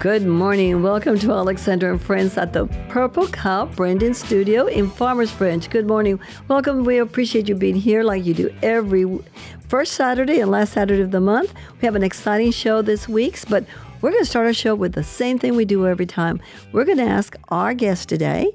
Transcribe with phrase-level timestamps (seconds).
[0.00, 0.80] Good morning.
[0.80, 5.68] Welcome to Alexandra and Friends at the Purple Cow Branding Studio in Farmers Branch.
[5.68, 6.20] Good morning.
[6.46, 6.84] Welcome.
[6.84, 9.18] We appreciate you being here like you do every
[9.66, 11.52] first Saturday and last Saturday of the month.
[11.80, 13.64] We have an exciting show this week, but
[14.00, 16.40] we're going to start our show with the same thing we do every time.
[16.70, 18.52] We're going to ask our guest today,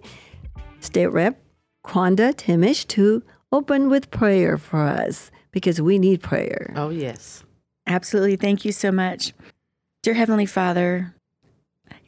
[0.80, 1.42] State Rep
[1.84, 3.22] Kronda Thimesch, to
[3.52, 6.74] open with prayer for us because we need prayer.
[6.78, 7.44] Oh, yes.
[7.86, 8.38] Absolutely.
[8.38, 9.34] Thank you so much.
[10.04, 11.14] Dear Heavenly Father,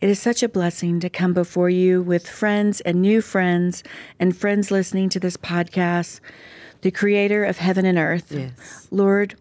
[0.01, 3.83] it is such a blessing to come before you with friends and new friends
[4.19, 6.19] and friends listening to this podcast,
[6.81, 8.31] the creator of heaven and earth.
[8.31, 8.87] Yes.
[8.91, 9.35] Lord,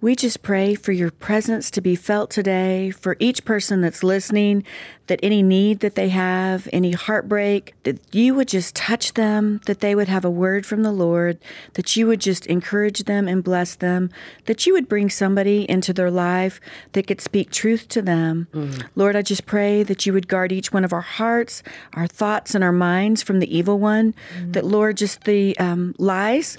[0.00, 4.64] we just pray for your presence to be felt today, for each person that's listening,
[5.08, 9.80] that any need that they have, any heartbreak, that you would just touch them, that
[9.80, 11.38] they would have a word from the Lord,
[11.74, 14.08] that you would just encourage them and bless them,
[14.46, 16.60] that you would bring somebody into their life
[16.92, 18.46] that could speak truth to them.
[18.94, 22.54] Lord, I just pray that you would guard each one of our hearts, our thoughts,
[22.54, 24.14] and our minds from the evil one,
[24.52, 26.56] that, Lord, just the um, lies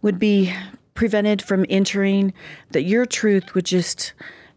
[0.00, 0.54] would be
[0.98, 2.34] prevented from entering,
[2.72, 4.12] that your truth would just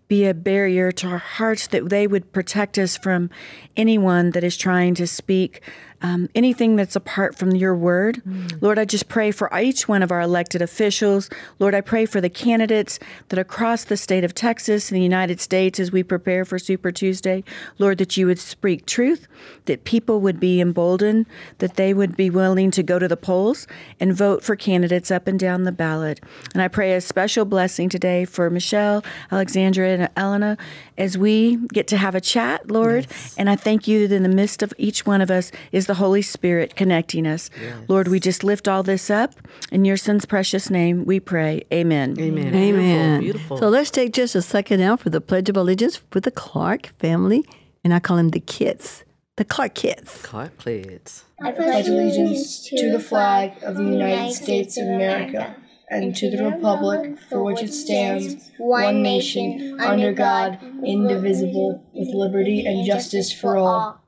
[0.07, 3.29] be a barrier to our hearts, that they would protect us from
[3.77, 5.61] anyone that is trying to speak
[6.01, 8.21] um, anything that's apart from your word.
[8.61, 11.29] Lord, I just pray for each one of our elected officials.
[11.59, 12.99] Lord, I pray for the candidates
[13.29, 16.91] that across the state of Texas and the United States as we prepare for Super
[16.91, 17.43] Tuesday.
[17.77, 19.27] Lord, that you would speak truth,
[19.65, 21.25] that people would be emboldened,
[21.59, 23.67] that they would be willing to go to the polls
[23.99, 26.19] and vote for candidates up and down the ballot.
[26.53, 30.57] And I pray a special blessing today for Michelle, Alexandra, and Elena
[30.97, 33.07] as we get to have a chat, Lord.
[33.37, 35.95] And I thank you that in the midst of each one of us is the
[35.95, 37.49] Holy Spirit connecting us.
[37.89, 39.33] Lord, we just lift all this up.
[39.73, 41.63] In your son's precious name, we pray.
[41.73, 42.15] Amen.
[42.17, 42.55] Amen.
[42.55, 43.19] Amen.
[43.19, 43.57] Beautiful.
[43.57, 46.93] So let's take just a second now for the Pledge of Allegiance with the Clark
[46.97, 47.43] family,
[47.83, 49.03] and I call them the kids,
[49.35, 50.21] the Clark kids.
[50.23, 51.11] Clark Pledge.
[51.43, 55.57] I pledge allegiance to the flag of the United States of America
[55.89, 62.65] and to the republic for which it stands, one nation, under God, indivisible, with liberty
[62.65, 64.00] and justice for all.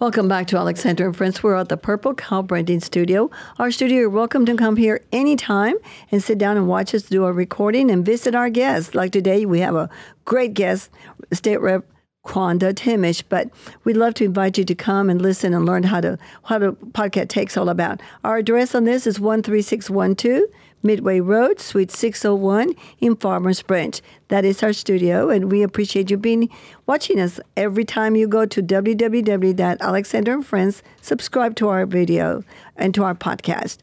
[0.00, 1.42] Welcome back to Alexandra and Friends.
[1.42, 3.30] We're at the Purple Cow Branding Studio.
[3.58, 5.76] Our studio, you're welcome to come here anytime
[6.10, 8.94] and sit down and watch us do a recording and visit our guests.
[8.94, 9.90] Like today, we have a
[10.24, 10.90] great guest,
[11.32, 11.84] State Rep
[12.24, 13.50] Kronda Thimesch, but
[13.84, 16.72] we'd love to invite you to come and listen and learn how to how the
[16.72, 18.00] podcast takes all about.
[18.24, 20.42] Our address on this is 13612
[20.82, 24.00] Midway Road, Suite 601 in Farmers Branch.
[24.28, 26.48] That is our studio, and we appreciate you being
[26.86, 30.82] watching us every time you go to www.alexander and Friends.
[31.02, 32.42] Subscribe to our video
[32.76, 33.78] and to our podcast.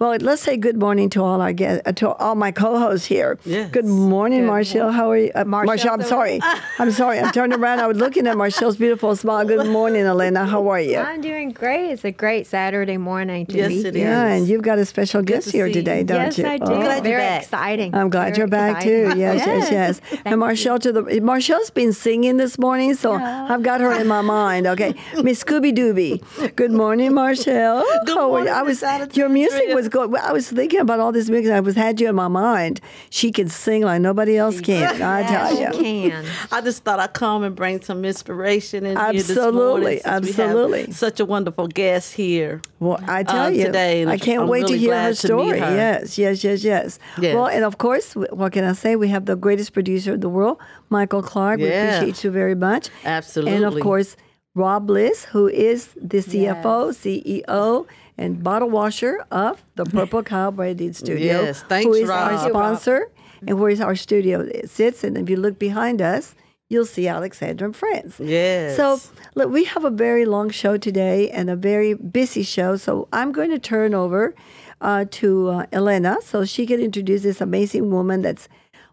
[0.00, 3.38] Well, let's say good morning to all our guests, uh, to all my co-hosts here.
[3.44, 3.70] Yes.
[3.70, 4.90] Good morning, Marshell.
[4.90, 5.30] How are you?
[5.34, 6.40] Uh, Marshell, I'm sorry.
[6.78, 7.20] I'm sorry.
[7.20, 7.78] I'm turning around.
[7.80, 9.44] I was looking at Marshell's beautiful smile.
[9.46, 10.44] Good morning, Elena.
[10.44, 10.98] How are you?
[10.98, 11.92] I'm doing great.
[11.92, 14.08] It's a great Saturday morning to Yes, be it here.
[14.08, 16.46] Yeah, and you've got a special guest to here today, don't yes, you?
[16.46, 16.64] I do.
[16.64, 16.80] Oh.
[16.80, 17.42] Glad you're Very back.
[17.44, 17.94] exciting.
[17.94, 19.12] I'm glad Very you're back exciting.
[19.12, 19.18] too.
[19.20, 19.83] Yes, yes, yes.
[20.24, 24.22] And Marshell to the Marshell's been singing this morning, so I've got her in my
[24.22, 24.66] mind.
[24.66, 26.56] Okay, Miss Scooby Dooby.
[26.56, 27.84] Good morning, Marshell.
[28.06, 28.82] Good How are morning, I was
[29.14, 30.14] your music was good.
[30.16, 31.52] I was thinking about all this music.
[31.52, 32.80] I was had you in my mind.
[33.10, 35.02] She can sing like nobody else can.
[35.02, 35.84] I tell Yes, you.
[35.86, 36.24] you can.
[36.52, 40.00] I just thought I'd come and bring some inspiration in Absolutely, here this morning.
[40.00, 40.92] since we have absolutely.
[40.92, 42.60] such a wonderful guest here.
[42.80, 45.36] Well, I tell uh, you, today, I can't I'm wait to hear her glad to
[45.36, 45.58] meet story.
[45.60, 45.76] her.
[45.76, 47.34] Yes, yes, yes, yes, Yes.
[47.34, 48.96] Well, and of course, what can I say?
[48.96, 50.58] We have the greatest producer of the world,
[50.88, 51.58] Michael Clark.
[51.60, 52.88] We appreciate you very much.
[53.04, 53.54] Absolutely.
[53.54, 54.16] And of course,
[54.54, 57.86] Rob Bliss, who is the CFO, CEO,
[58.16, 61.42] and bottle washer of the Purple Cow Branding Studio.
[61.42, 62.30] Yes, thanks, Who is our Rob.
[62.30, 62.76] Thank you, Rob.
[62.78, 63.10] sponsor
[63.46, 65.04] and where is our studio sits.
[65.04, 66.34] And if you look behind us,
[66.68, 68.20] you'll see Alexandra and Friends.
[68.20, 68.76] Yes.
[68.76, 69.00] So,
[69.34, 72.76] look, we have a very long show today and a very busy show.
[72.76, 74.34] So, I'm going to turn over
[74.80, 78.48] uh, to uh, Elena so she can introduce this amazing woman that's,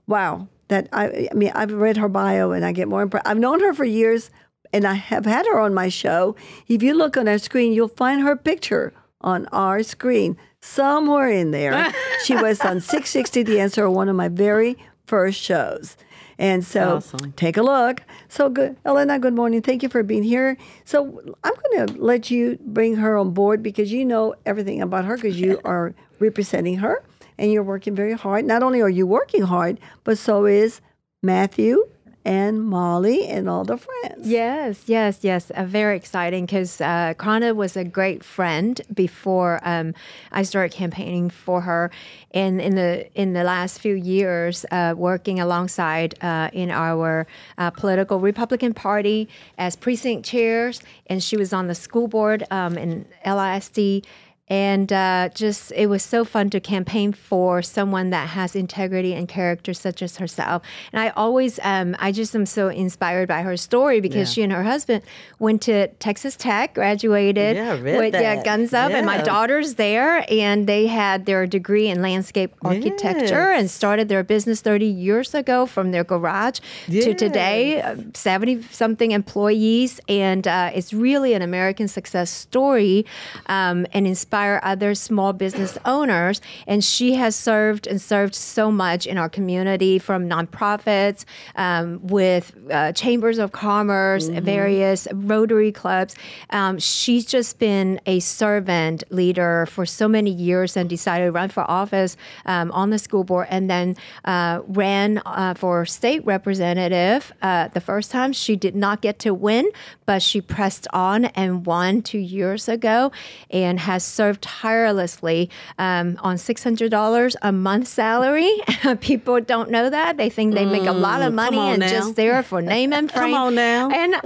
[0.08, 3.28] wow, that I, I mean, I've read her bio and I get more impressed.
[3.28, 4.32] I've known her for years
[4.72, 6.34] and I have had her on my show.
[6.70, 11.52] If you look on our screen, you'll find her picture on our screen somewhere in
[11.52, 11.94] there.
[12.26, 15.98] she was on 660 The Answer, one of my very first shows.
[16.38, 17.34] And so Awesome.
[17.34, 18.02] take a look.
[18.30, 18.78] So good.
[18.86, 19.62] Elena, good morning.
[19.62, 20.56] Thank you for being here.
[20.86, 25.04] So I'm going to let you bring her on board because you know everything about
[25.04, 27.04] her because you are representing her
[27.42, 28.46] and you're working very hard.
[28.46, 30.80] Not only are you working hard, but so is
[31.24, 31.84] Matthew
[32.24, 34.28] and Molly and all the friends.
[34.28, 35.50] Yes, yes, yes.
[35.50, 39.96] Uh, very exciting because uh, Kronda was a great friend before um,
[40.32, 41.90] I started campaigning for her,
[42.30, 47.26] and in the in the last few years, uh, working alongside uh, in our
[47.58, 49.28] uh, political Republican Party
[49.58, 54.06] as precinct chairs, and she was on the school board um, in LISD
[54.52, 59.30] and uh, just it was so fun to campaign for someone that has integrity and
[59.30, 60.62] character such as herself
[60.92, 64.34] and i always um, i just am so inspired by her story because yeah.
[64.34, 65.02] she and her husband
[65.40, 68.22] went to texas tech graduated yeah, with that.
[68.22, 68.98] yeah guns up yeah.
[68.98, 73.60] and my daughter's there and they had their degree in landscape architecture yes.
[73.62, 76.60] and started their business 30 years ago from their garage
[76.90, 77.06] yes.
[77.06, 77.82] to today
[78.14, 83.06] 70 something employees and uh, it's really an american success story
[83.46, 86.42] um, and inspired inspire other small business owners.
[86.68, 92.56] And she has served and served so much in our community from nonprofits, um, with
[92.72, 94.44] uh, chambers of commerce, mm-hmm.
[94.44, 96.16] various Rotary clubs.
[96.50, 101.50] Um, she's just been a servant leader for so many years and decided to run
[101.50, 103.96] for office um, on the school board and then
[104.26, 107.32] uh, ran uh, for state representative.
[107.42, 109.70] Uh, the first time she did not get to win,
[110.06, 113.12] but she pressed on and won two years ago
[113.50, 118.52] and has served tirelessly um, on $600 a month salary.
[119.02, 120.18] People don't know that.
[120.18, 121.90] They think they make a lot of Mm, money and now.
[121.90, 123.32] just there for name and frame.
[123.32, 123.90] Come on now.
[123.90, 124.24] And, and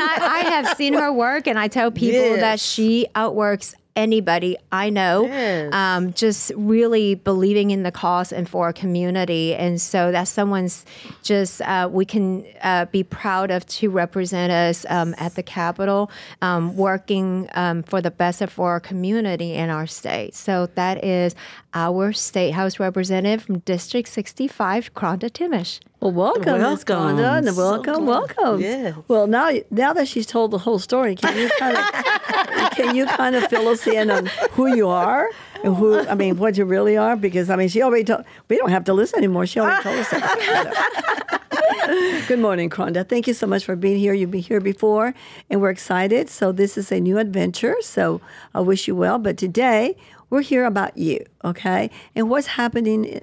[0.00, 2.40] I, I have seen her work, and I tell people Yes.
[2.40, 5.26] that she outworks anybody I know,
[5.72, 9.54] um, just really believing in the cause and for a community.
[9.54, 10.86] And so that's someone's
[11.22, 16.10] just, uh, we can uh, be proud of to represent us um, at the Capitol,
[16.40, 20.34] um, working um, for the best of for our community in our state.
[20.34, 21.34] So that is
[21.74, 25.80] our State House representative from District 65, Kronda Thimesch.
[26.00, 27.16] Well, welcome, Miss Welcome.
[27.16, 28.06] Kronda, and welcome, glad.
[28.06, 28.60] welcome.
[28.60, 28.94] Yes.
[29.08, 31.84] Well, now now that she's told the whole story, can you kind of
[32.76, 35.28] can you kind of fill us in on who you are
[35.64, 37.16] and who I mean what you really are?
[37.16, 38.24] Because I mean, she already told.
[38.48, 39.46] We don't have to listen anymore.
[39.46, 41.34] She already told us that.
[42.28, 43.02] Good morning, Kronda.
[43.02, 44.12] Thank you so much for being here.
[44.12, 45.14] You've been here before,
[45.50, 46.28] and we're excited.
[46.28, 47.74] So this is a new adventure.
[47.80, 48.20] So
[48.54, 49.18] I wish you well.
[49.18, 49.96] But today
[50.30, 51.90] we're here about you, okay?
[52.14, 53.20] And what's happening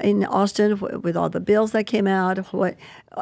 [0.00, 2.76] in Austin with all the bills that came out, what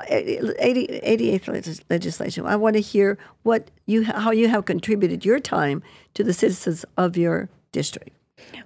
[0.09, 2.47] 80, 88th legislation.
[2.47, 5.83] I want to hear what you how you have contributed your time
[6.15, 8.11] to the citizens of your district.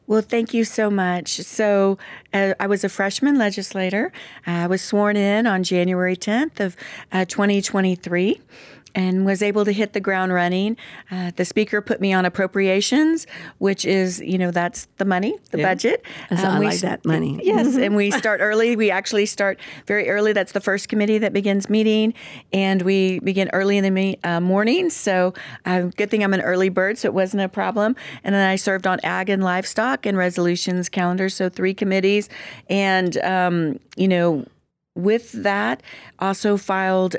[0.06, 1.36] Well, thank you so much.
[1.36, 1.96] So,
[2.34, 4.12] uh, I was a freshman legislator.
[4.46, 6.76] I was sworn in on January 10th of
[7.12, 8.40] uh, 2023
[8.94, 10.76] and was able to hit the ground running.
[11.10, 13.26] Uh, the speaker put me on appropriations,
[13.58, 16.04] which is, you know, that's the money, the budget.
[16.30, 17.40] So I we like that money.
[17.42, 18.76] Yes, and we start early.
[18.76, 20.32] We actually start very early.
[20.32, 22.14] That's the first committee that begins meeting,
[22.52, 24.90] and we begin early in the me- uh, morning.
[24.90, 25.34] So,
[25.64, 27.96] uh, good thing I'm an early bird, so it wasn't a problem.
[28.24, 32.28] And then I served on ag and livestock and resolutions calendar, so three committees,
[32.68, 34.44] and um, you know,
[34.94, 35.82] with that,
[36.18, 37.16] also filed.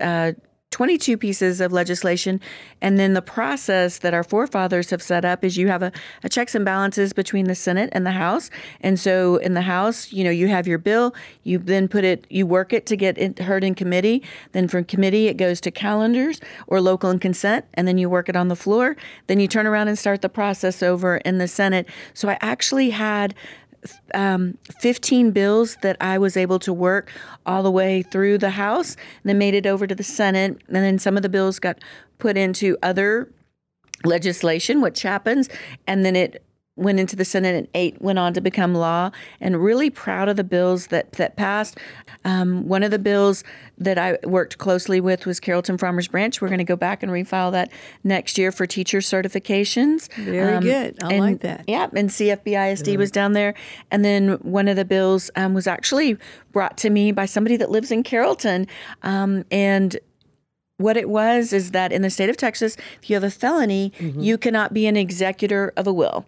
[0.71, 2.41] Uh, 22 pieces of legislation.
[2.81, 5.91] And then the process that our forefathers have set up is you have a,
[6.23, 8.49] a checks and balances between the Senate and the House.
[8.79, 11.13] And so in the House, you know, you have your bill,
[11.43, 14.23] you then put it, you work it to get it heard in committee.
[14.53, 17.65] Then from committee, it goes to calendars or local and consent.
[17.75, 18.95] And then you work it on the floor.
[19.27, 21.87] Then you turn around and start the process over in the Senate.
[22.15, 23.35] So I actually had
[24.13, 27.11] um, 15 bills that I was able to work
[27.45, 30.75] all the way through the House, and then made it over to the Senate, and
[30.75, 31.79] then some of the bills got
[32.19, 33.31] put into other
[34.03, 35.49] legislation, which happens,
[35.87, 36.43] and then it
[36.81, 39.11] went into the Senate and eight went on to become law.
[39.39, 41.77] And really proud of the bills that that passed.
[42.25, 43.43] Um, one of the bills
[43.77, 46.39] that I worked closely with was Carrollton Farmers Branch.
[46.41, 47.71] We're going to go back and refile that
[48.03, 50.09] next year for teacher certifications.
[50.17, 51.03] Um, Very good.
[51.03, 51.65] I and- like that.
[51.67, 53.53] Yeah, and CFBISD was down there.
[53.89, 56.17] And then one of the bills um, was actually
[56.51, 58.67] brought to me by somebody that lives in Carrollton.
[59.03, 59.97] Um, and
[60.77, 63.93] what it was is that in the state of Texas, if you have a felony,
[63.99, 66.25] you cannot be an executor of a will.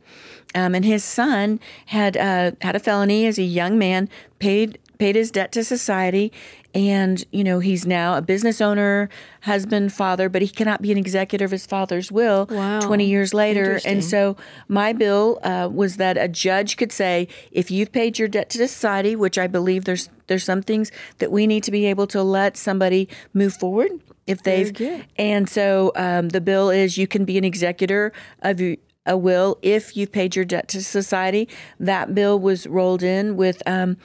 [0.56, 5.16] Um, and his son had uh, had a felony as a young man, paid paid
[5.16, 6.32] his debt to society,
[6.74, 9.10] and you know he's now a business owner,
[9.42, 12.48] husband, father, but he cannot be an executor of his father's will.
[12.50, 12.80] Wow.
[12.82, 17.72] Twenty years later, and so my bill uh, was that a judge could say, if
[17.72, 21.48] you've paid your debt to society, which I believe there's there's some things that we
[21.48, 23.92] need to be able to let somebody move forward
[24.26, 24.72] if they've
[25.18, 28.60] and so um, the bill is you can be an executor of
[29.06, 31.48] a will if you've paid your debt to society.
[31.80, 33.98] That bill was rolled in with um,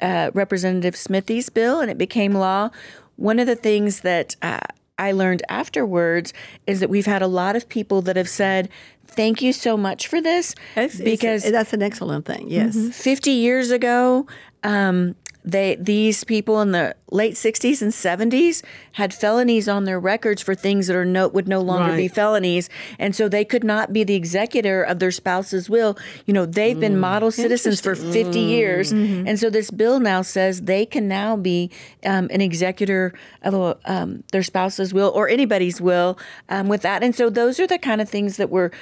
[0.00, 2.70] uh, Representative Smithee's bill, and it became law.
[3.16, 4.58] one of the things that uh,
[4.98, 6.32] I learned afterwards
[6.66, 8.68] is that we've had a lot of people that have said,
[9.06, 10.54] Thank you so much for this.
[10.76, 12.46] It's- it's- that's an excellent thing.
[12.50, 12.76] Yes.
[12.94, 14.26] 50 years ago,
[14.62, 15.14] um,
[15.46, 20.56] they these people in the late 60s and 70s had felonies on their records for
[20.56, 24.02] things that are no would no longer be felonies, and so they could not be
[24.02, 25.96] the executor of their spouse's will.
[26.26, 30.62] You know, they've been model citizens for 50 years, and so this bill now says
[30.62, 31.70] they can now be
[32.04, 33.12] um, an executor
[33.42, 37.04] of um, their spouse's will or anybody's will um, with that.
[37.04, 38.72] And so those are the kind of things that were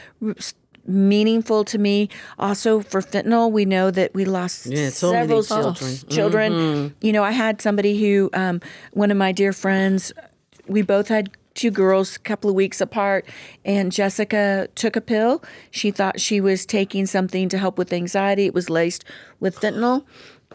[0.87, 2.09] meaningful to me.
[2.39, 5.99] Also for fentanyl, we know that we lost Yeah, so several children.
[6.09, 6.95] children.
[7.01, 8.61] You know, I had somebody who, um,
[8.93, 10.13] one of my dear friends,
[10.67, 13.25] we both had two girls a couple of weeks apart
[13.65, 15.43] and Jessica took a pill.
[15.71, 18.47] She thought she was taking something to help with anxiety.
[18.47, 19.05] It was laced
[19.41, 20.05] with fentanyl.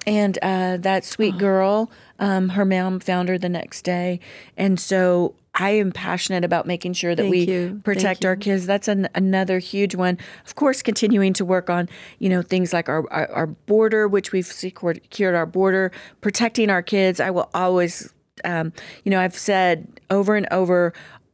[0.06, 4.20] And uh, that sweet girl, um, her mom found her the next day.
[4.58, 7.68] And so I am passionate about making sure that Thank we you.
[7.70, 8.66] Thank protect our kids.
[8.66, 10.18] That's an, another huge one.
[10.46, 11.90] Of course, continuing to work on
[12.20, 16.70] you know things like our our, our border, which we've secured, secured our border, protecting
[16.70, 17.20] our kids.
[17.20, 18.14] I will always,
[18.46, 18.72] um,
[19.04, 20.94] you know, I've said over and over.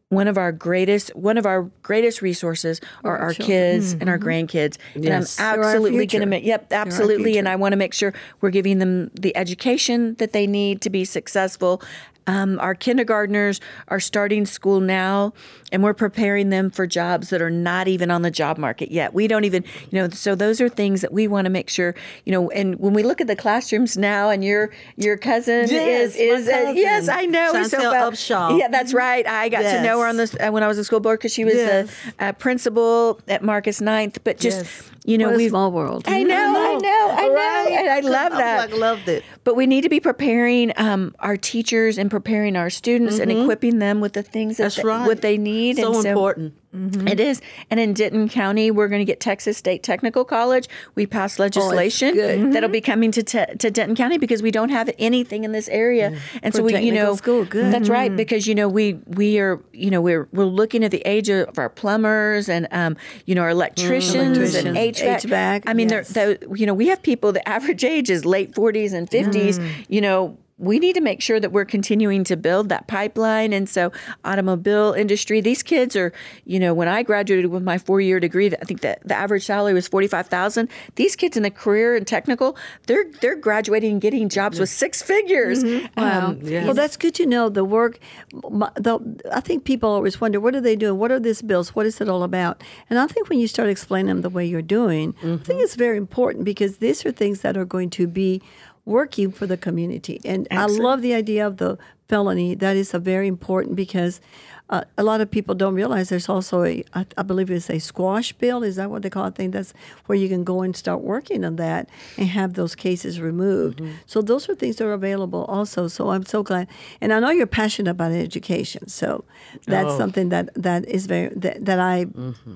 [0.10, 4.78] One of our greatest, one of our greatest resources are our kids and our grandkids,
[4.94, 5.40] Yes.
[5.40, 6.46] and I'm absolutely going to make.
[6.46, 10.46] Yep, absolutely, and I want to make sure we're giving them the education that they
[10.46, 11.82] need to be successful.
[12.28, 15.34] Um, our kindergartners are starting school now,
[15.72, 19.14] and we're preparing them for jobs that are not even on the job market yet.
[19.14, 21.94] We don't even, you know, so those are things that we want to make sure,
[22.26, 22.50] you know.
[22.50, 26.48] And when we look at the classrooms now, and your your cousin Yes, is is
[26.48, 27.52] my uh, yes, I know.
[27.64, 28.58] So Chantel felt- Upshaw.
[28.60, 29.26] Yeah, that's right.
[29.28, 31.34] I got to know her on this uh, when I was a school board because
[31.34, 31.92] she was Yes.
[32.18, 34.18] the uh, principal at Marcus Ninth.
[34.24, 34.92] But just Yes.
[35.06, 36.04] You know, we small world.
[36.08, 37.68] I know, I know, I know, Right?
[37.80, 38.72] and I love that.
[38.72, 39.24] like- loved it.
[39.44, 43.80] But we need to be preparing um, our teachers and preparing our students and equipping
[43.80, 44.64] them with the things that Mm-hmm.
[44.66, 45.06] That's they- right.
[45.08, 45.78] what they need.
[45.78, 46.54] So and important.
[46.76, 47.08] Mm-hmm.
[47.08, 47.42] It is.
[47.70, 50.68] And in Denton County, we're going to get Texas State Technical College.
[50.96, 52.40] We passed oh, legislation good.
[52.40, 52.52] Mm-hmm.
[52.52, 55.68] that'll be coming to te- to Denton County because we don't have anything in this
[55.70, 56.12] area.
[56.12, 56.20] Mm.
[56.44, 57.74] And For so we, you know, school, good.
[57.74, 58.18] that's right mm-hmm.
[58.18, 61.58] because you know we we are you know we're we're looking at the age of
[61.58, 65.32] our plumbers and um you know our electricians, and Electricians, HVAC.
[65.32, 66.10] HVAC, I mean, yes.
[66.10, 69.60] they're, they you know we have people the average age is late 40s and 50s.
[69.60, 69.86] Mm.
[69.88, 73.52] You know we need to make sure that we're continuing to build that pipeline.
[73.52, 73.92] And so,
[74.24, 76.14] automobile industry, these kids are,
[76.46, 79.46] you know, when I graduated with my four year degree, I think that the average
[79.46, 80.70] salary was forty five thousand.
[80.96, 82.58] These kids in the career and technical,
[82.88, 85.64] they're they're graduating and getting jobs with six figures.
[85.98, 86.28] Wow.
[86.28, 86.66] Um, yes.
[86.66, 88.00] Well, that's good to know the work.
[88.32, 89.00] The,
[89.34, 91.00] I think people always wonder, what are they doing?
[91.00, 91.76] What are these bills?
[91.76, 92.64] What is it all about?
[92.90, 95.76] And I think when you start explaining them the way you're doing, I think it's
[95.76, 98.42] very important because these are things that are going to be
[98.86, 100.22] working for the community.
[100.24, 101.78] And I love the idea of the
[102.08, 102.56] felony.
[102.56, 104.22] That is a very important because
[104.70, 107.78] uh, a lot of people don't realize there's also a, I, I believe it's a
[107.78, 108.64] squash bill.
[108.64, 109.28] Is that what they call it?
[109.28, 109.74] I think that's
[110.08, 113.80] where you can go and start working on that and have those cases removed.
[114.08, 115.88] So those are things that are available also.
[115.88, 116.68] So I'm so glad,
[117.00, 118.88] and I know you're passionate about education.
[118.88, 119.24] So
[119.68, 119.98] that's Oh.
[120.00, 122.08] something that that is very that, that I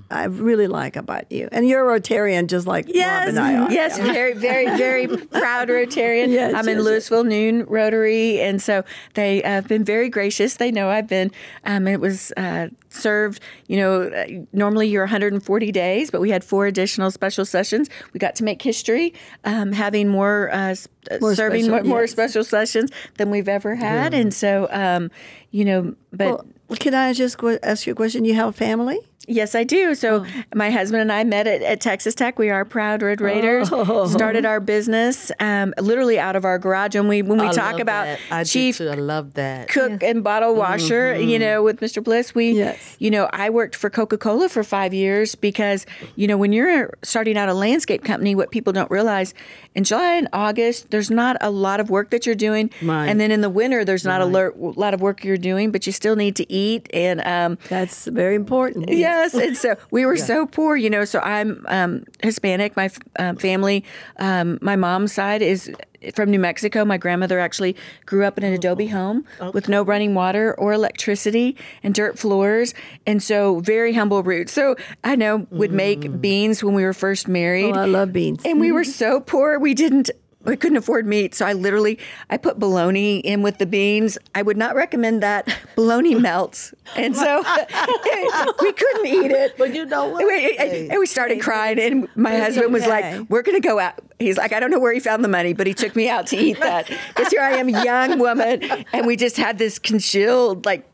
[0.10, 1.48] I really like about you.
[1.52, 3.72] And you're a Rotarian, just like Rob Yes, and I are.
[3.72, 5.06] yes, very, very, very
[5.42, 6.30] proud Rotarian.
[6.30, 10.56] Yes, I'm in yes, Lewisville Noon Rotary, and so they have been very gracious.
[10.56, 11.32] They know I've been.
[11.66, 13.42] Um, it was uh, served.
[13.68, 17.90] You know, normally you're 140 days, but we had four additional special sessions.
[18.14, 19.14] We got to make history,
[19.44, 20.76] um, having more, uh,
[21.12, 22.12] uh, More serving special- more, more yes.
[22.12, 25.12] special sessions than we've ever had, and so um,
[25.52, 26.46] you know, but.
[26.70, 28.26] Well, can I just ask you a question?
[28.26, 29.00] You have a family?
[29.28, 29.94] Yes, I do.
[29.96, 30.44] So Oh.
[30.56, 32.40] my husband and I met at, at Texas Tech.
[32.40, 33.70] We are proud Red Raiders.
[33.72, 34.08] Oh.
[34.08, 36.96] Started our business um, literally out of our garage.
[36.96, 38.82] And we when we I talk about chief.
[38.82, 39.68] I love that.
[39.68, 42.04] cook and bottle washer, you know, with Mr.
[42.04, 42.58] Bliss, we, Mm-hmm.
[42.60, 42.96] Yes.
[43.00, 45.86] you know, I worked for Coca Cola for five years because,
[46.16, 49.34] you know, when you're starting out a landscape company, what people don't realize
[49.76, 52.72] in July and August, there's not a lot of work that you're doing.
[52.82, 53.06] Right.
[53.08, 55.92] And then in the winter, there's not a lot of work you're doing, but you
[55.94, 56.90] still need to eat.
[56.94, 58.90] And, um, That's very important.
[59.10, 61.06] Yes, and so we were so poor, you know.
[61.06, 62.76] So I'm um, Hispanic.
[62.76, 63.84] My f- um, family,
[64.18, 65.72] um, my mom's side is
[66.16, 66.86] from New Mexico.
[66.86, 67.76] My grandmother actually
[68.06, 72.74] grew up in an adobe home with no running water or electricity and dirt floors,
[73.06, 74.54] and so very humble roots.
[74.54, 77.76] So I know would make beans when we were first married.
[77.76, 78.46] Oh, I love beans.
[78.46, 80.10] And we were so poor, we didn't.
[80.46, 84.18] We couldn't afford meat, so I literally I put bologna in with the beans.
[84.34, 85.54] I would not recommend that.
[85.76, 87.44] Bologna melts, and so
[88.62, 89.58] we couldn't eat it.
[89.58, 90.26] But you know what?
[90.26, 93.20] We- and we started crying, and my it's husband was okay.
[93.20, 95.30] like, "We're going to go out He's like, I don't know where he found the
[95.30, 96.88] money, but he took me out to eat that.
[97.08, 100.86] Because here I am, a young woman, and we just had this congealed, like,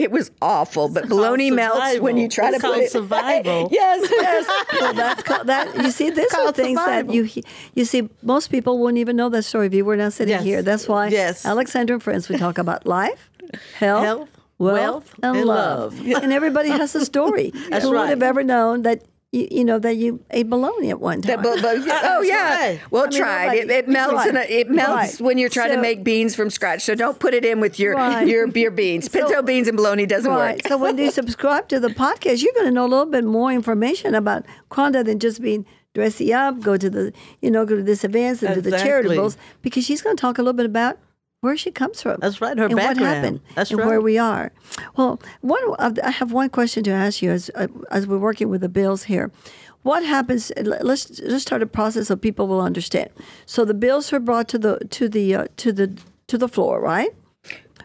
[0.04, 2.90] it was awful, but bologna melts when you try it's to put it.
[2.98, 3.68] survival.
[3.70, 4.66] yes, yes.
[4.80, 5.74] well, that's called, that.
[5.76, 7.12] You see, this are things survival.
[7.12, 7.42] that you
[7.74, 8.08] you see.
[8.22, 10.44] Most people wouldn't even know that story if you were not sitting Yes.
[10.44, 10.62] here.
[10.62, 11.44] That's why, Yes.
[11.44, 13.30] Alexandra and friends, we talk about life,
[13.78, 14.28] health, Health,
[14.58, 16.00] wealth, wealth, and, and love.
[16.00, 16.22] love.
[16.22, 17.52] and everybody has a story.
[17.70, 19.02] That's Who would have ever known that?
[19.32, 21.40] You, you know that you ate bologna at one time.
[21.40, 22.80] That- but- but- oh yeah, right.
[22.90, 23.54] well I mean, tried.
[23.54, 24.28] It, it melts Right.
[24.28, 25.20] and it melts Right.
[25.20, 26.82] when you're trying So- to make beans from scratch.
[26.82, 29.08] So don't put it in with your your your beans.
[29.14, 30.56] Pinto beans and bologna doesn't Right.
[30.56, 30.66] work.
[30.66, 33.52] so when you subscribe to the podcast, you're going to know a little bit more
[33.52, 37.82] information about Kronda than just being dressy up, go to the, you know, go to
[37.84, 40.98] this events and do the charitables, because she's going to talk a little bit about
[41.40, 42.18] where she comes from.
[42.20, 43.14] That's right, her and what background.
[43.14, 43.40] happened.
[43.54, 44.52] That's and where we are.
[44.96, 45.62] Well, one,
[46.02, 49.04] I have one question to ask you as uh, as we're working with the bills
[49.04, 49.30] here.
[49.82, 50.52] What happens?
[50.58, 53.10] Let's let's start a process so people will understand.
[53.46, 56.80] So the bills are brought to the to the uh, to the to the floor,
[56.80, 57.10] right?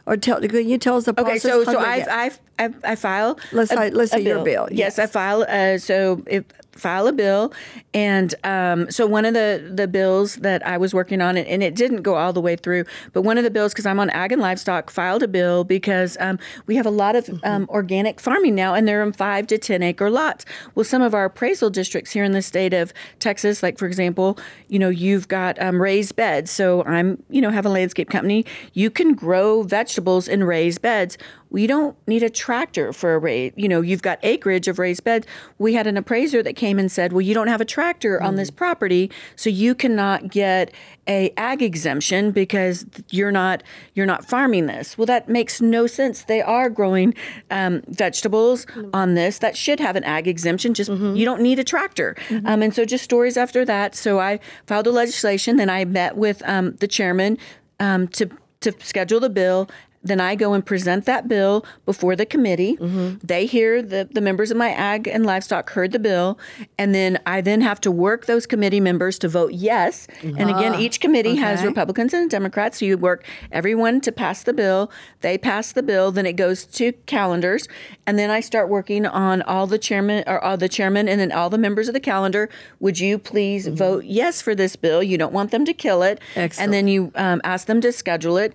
[0.06, 1.46] Or tell can you tell us the process?
[1.46, 1.66] Okay, process?
[1.66, 2.32] so so I I
[2.66, 3.40] I, I file.
[3.54, 5.00] Let's a- say- let's a say your bill, Yes, yes.
[5.00, 5.46] I file.
[5.48, 6.44] Uh, so if
[6.76, 7.54] file a bill,
[7.94, 11.76] and um, so one of the the bills that I was working on, and it
[11.76, 14.32] didn't go all the way through, but one of the bills because I'm on ag
[14.32, 18.56] and livestock filed a bill because um, we have a lot of um, organic farming
[18.56, 20.46] now, and they're in five to ten acre lots.
[20.76, 24.38] Well, some of our appraisal districts here in the state of Texas, like for example,
[24.68, 26.52] you know, you've got um, raised beds.
[26.52, 28.46] So I'm, you know, have a landscape company.
[28.74, 31.18] You can grow vegetables in raised beds.
[31.50, 33.54] We don't need a tractor for a raise.
[33.56, 35.28] You know, you've got acreage of raised beds.
[35.58, 38.36] We had an appraiser that came and said, "Well, you don't have a tractor on
[38.36, 40.74] this property, so you cannot get
[41.08, 46.24] a ag exemption because you're not you're not farming this." Well, that makes no sense.
[46.24, 47.14] They are growing
[47.52, 50.74] um, vegetables on this that should have an ag exemption.
[50.74, 52.16] Just you don't need a tractor.
[52.46, 53.96] Um, and so just stories after that.
[53.96, 55.58] So I filed a legislation.
[55.58, 57.38] Then I met with um, the chairman
[57.80, 58.30] um, to
[58.62, 59.70] to schedule the bill.
[60.06, 62.78] Then I go and present that bill before the committee.
[62.78, 63.26] Mm-hmm.
[63.26, 66.40] They hear the, the members of my ag and livestock heard the bill,
[66.78, 70.08] and then I then have to work those committee members to vote yes.
[70.22, 71.66] And again, ah, each committee has.
[71.76, 74.92] Republicans and Democrats, so you work everyone to pass the bill.
[75.22, 77.68] They pass the bill, then it goes to calendars,
[78.06, 81.32] and then I start working on all the chairman or all the chairman and then
[81.32, 82.50] all the members of the calendar.
[82.80, 83.76] Would you please mm-hmm.
[83.76, 85.04] vote yes for this bill?
[85.04, 86.64] You don't want them to kill it, Excellent.
[86.64, 88.54] and then you um, ask them to schedule it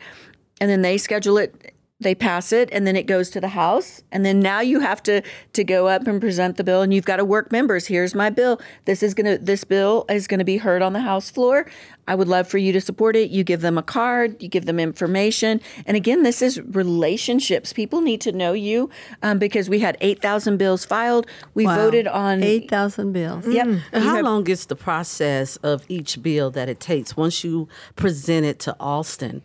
[0.61, 4.03] and then they schedule it they pass it and then it goes to the house.
[4.11, 7.05] And then now you have to to go up and present the bill and you've
[7.05, 7.87] got to work members.
[7.87, 8.61] Here's my bill.
[8.87, 11.70] This is going to this bill is going to be heard on the house floor
[12.11, 14.64] i would love for you to support it you give them a card you give
[14.70, 15.53] them information
[15.87, 18.79] and again this is relationships people need to know you
[19.23, 21.77] um, because we had 8000 bills filed we Wow.
[21.77, 23.44] voted on eight thousand bills.
[23.46, 27.37] yep And how have- long is the process of each bill that it takes once
[27.44, 29.42] you present it to Austin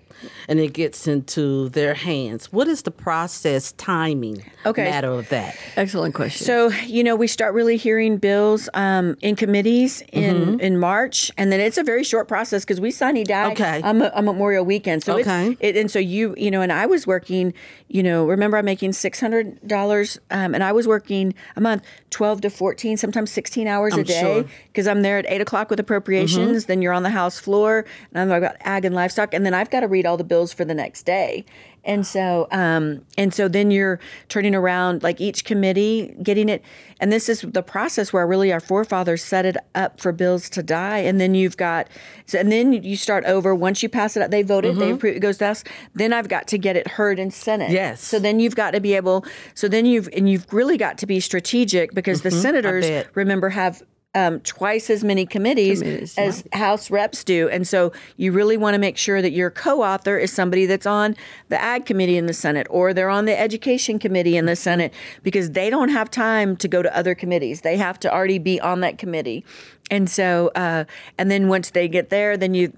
[0.47, 2.41] and it gets into their hands?
[2.57, 4.85] What is the process timing Okay.
[4.85, 5.51] matter of that?
[5.75, 6.45] Excellent question.
[6.45, 6.57] So
[6.95, 10.59] you know, we start really hearing bills um, in committees in Mm-hmm.
[10.67, 13.81] in March, and then it's a very short process because we sine die Okay.
[13.81, 15.03] on, on Memorial Weekend.
[15.03, 15.57] So Okay.
[15.59, 17.53] it, and so you you know, and I was working.
[17.87, 21.83] You know, remember I'm making six hundred dollars, um, and I was working a month,
[22.09, 24.45] twelve to fourteen, sometimes sixteen hours a I'm day sure.
[24.67, 26.63] because I'm there at eight o'clock with appropriations.
[26.63, 26.67] Mm-hmm.
[26.67, 29.69] Then you're on the House floor, and I've got ag and livestock, and then I've
[29.69, 31.45] got to read all the bills for the next day.
[31.85, 36.63] And so, um, and so then you're turning around like each committee, getting it.
[36.99, 40.63] And this is the process where really our forefathers set it up for bills to
[40.63, 40.99] die.
[40.99, 41.87] And then you've got,
[42.25, 43.53] so, and then you start over.
[43.53, 45.63] Once you pass it out, they voted, they approve, it goes to us.
[45.93, 47.71] Then I've got to get it heard in Senate.
[47.71, 48.01] Yes.
[48.01, 51.05] So then you've got to be able, so then you've, and you've really got to
[51.05, 53.83] be strategic because the senators, remember, have
[54.15, 57.49] um, twice as many committees, Committees, as House reps do.
[57.49, 60.85] And so you really want to make sure that your co author is somebody that's
[60.85, 61.15] on
[61.49, 64.93] the Ag Committee in the Senate or they're on the Education Committee in the Senate
[65.21, 67.61] because they don't have time to go to other committees.
[67.61, 69.43] They have to already be on that committee.
[69.91, 70.85] And so, uh,
[71.17, 72.71] and then once they get there, then you,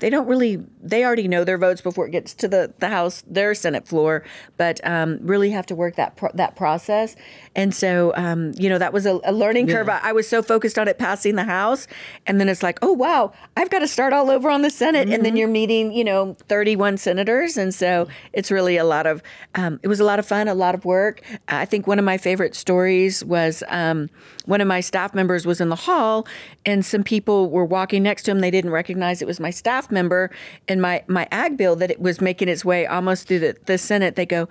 [0.00, 3.22] they don't really they already know their votes before it gets to the, the house
[3.26, 4.24] their senate floor
[4.56, 7.16] but um, really have to work that pro- that process.
[7.56, 9.88] And so um, you know that was a, a learning curve.
[9.88, 11.86] I, I was so focused on it passing the house
[12.26, 15.08] and then it's like oh wow i've got to start all over on the senate
[15.08, 19.22] and then you're meeting you know 31 senators and so it's really a lot of
[19.54, 21.22] um, it was a lot of fun a lot of work.
[21.48, 24.10] I think one of my favorite stories was um,
[24.50, 26.26] one of my staff members was in the hall
[26.66, 28.40] and some people were walking next to him.
[28.40, 30.30] They didn't recognize it was my staff member.
[30.66, 33.78] And my my ag bill that it was making its way almost through the, the
[33.78, 34.48] senate they go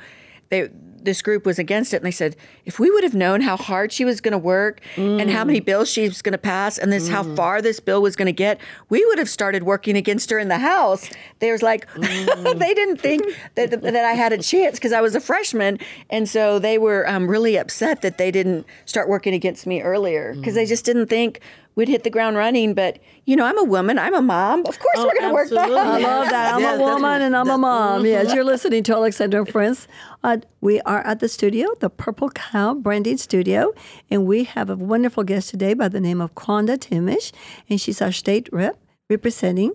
[0.50, 0.70] they
[1.04, 2.36] this group was against it, and they said
[2.66, 5.60] if we would have known how hard she was going to work and how many
[5.60, 8.32] bills she was going to pass, and this how far this bill was going to
[8.32, 8.60] get,
[8.90, 11.10] we would have started working against her in the House.
[11.40, 13.24] They was like, they didn't think
[13.56, 17.08] that that I had a chance because I was a freshman, and so they were
[17.10, 21.08] um, really upset that they didn't start working against me earlier because they just didn't
[21.08, 21.40] think
[21.80, 22.74] we'd hit the ground running.
[22.76, 24.60] But you know, I'm a woman, I'm a mom.
[24.68, 25.58] Of course, Oh, we're going to work that.
[25.70, 26.06] absolutely.
[26.06, 26.54] I love that.
[26.54, 28.06] I'm Yes, a woman and I'm a mom.
[28.06, 29.88] Yes, you're listening to Alexandra and Friends.
[30.24, 33.74] Uh, we are at the studio, the Purple Cow Branding Studio,
[34.12, 37.32] and we have a wonderful guest today by the name of Kronda Thimesch,
[37.70, 38.78] and she's our state rep
[39.10, 39.72] representing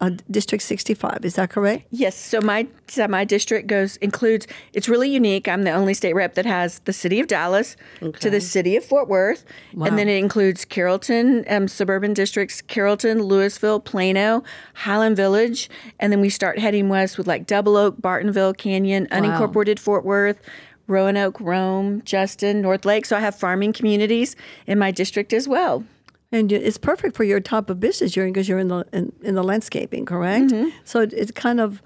[0.00, 1.20] uh, District 65.
[1.22, 1.86] Is that correct?
[1.90, 2.16] Yes.
[2.16, 4.46] So my so my district goes includes.
[4.72, 5.48] It's really unique.
[5.48, 8.84] I'm the only state rep that has the city of Dallas to the city of
[8.84, 14.42] Fort Worth, and then it includes Carrollton um, suburban districts: Carrollton, Lewisville, Plano,
[14.74, 15.68] Highland Village,
[16.00, 20.40] and then we start heading west with like Double Oak, Bartonville, Canyon, unincorporated Fort Worth.
[20.88, 23.06] Roanoke, Rome, Justin, North Lake.
[23.06, 24.36] So I have farming communities
[24.68, 25.84] in my district as well.
[26.32, 29.12] And it's perfect for your type of business you're in because you're in the in,
[29.22, 30.52] in the landscaping, correct?
[30.84, 31.80] So it, it's kind of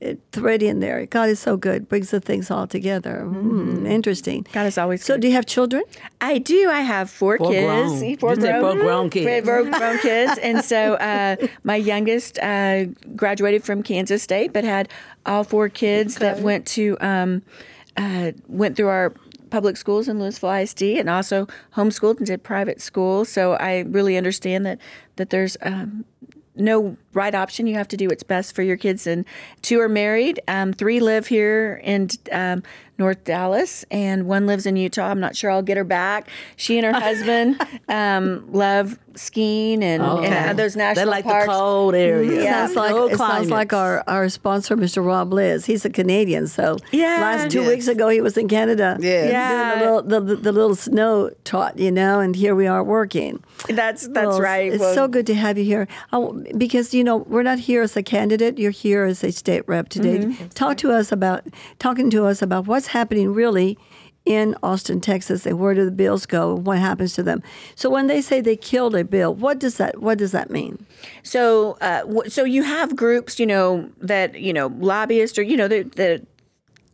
[0.00, 1.06] it, thread in there.
[1.06, 3.22] God is so good, brings the things all together.
[3.24, 4.44] Mm, interesting.
[4.52, 5.20] God is always So, good.
[5.20, 5.84] do you have children?
[6.20, 6.68] I do.
[6.70, 8.00] I have four, Four kids.
[8.00, 8.16] grown.
[8.16, 9.46] Four You said four grown kids.
[9.46, 10.38] Four grown kids.
[10.42, 14.88] And so uh, my youngest uh, graduated from Kansas State, but had
[15.26, 17.42] all four kids that went to um,
[17.96, 19.14] uh, went through our
[19.52, 23.26] public schools in Lewisville ISD, and also homeschooled and did private school.
[23.26, 24.80] So I really understand that
[25.16, 25.56] that there's.
[25.62, 26.04] Um,
[26.54, 27.66] no right option.
[27.66, 29.06] You have to do what's best for your kids.
[29.06, 29.24] And
[29.62, 30.38] two are married.
[30.46, 32.62] Um, three live here in um,
[32.98, 35.08] North Dallas, and one lives in Utah.
[35.08, 36.28] I'm not sure I'll get her back.
[36.56, 41.46] She and her husband um, love skiing and, and uh, those national They like parks.
[41.46, 42.44] the cold areas.
[42.44, 42.64] Yeah.
[42.66, 45.04] sounds like Cold it sounds like our, our sponsor, Mr.
[45.04, 45.66] Rob Bliss.
[45.66, 47.18] He's a Canadian, so Yeah.
[47.20, 47.68] last two Yes.
[47.68, 48.96] weeks ago he was in Canada.
[49.00, 49.30] Yes.
[49.32, 49.68] Yeah.
[49.74, 52.82] doing the little, the, the, the little snow tot, you know, and here we are
[52.82, 53.42] working.
[53.68, 54.72] That's that's Well, right.
[54.72, 57.82] It's Well, so good to have you here Oh, because you know we're not here
[57.82, 58.58] as a candidate.
[58.58, 60.18] You're here as a state rep today.
[60.20, 60.48] Mm-hmm.
[60.48, 61.44] Talk to us about
[61.78, 63.78] talking to us about what's happening really
[64.24, 66.52] in Austin, Texas, and where do the bills go?
[66.52, 67.44] What happens to them?
[67.76, 70.84] So when they say they killed a bill, what does that what does that mean?
[71.22, 75.68] So, uh, so you have groups, you know, that you know lobbyists or you know
[75.68, 76.26] that that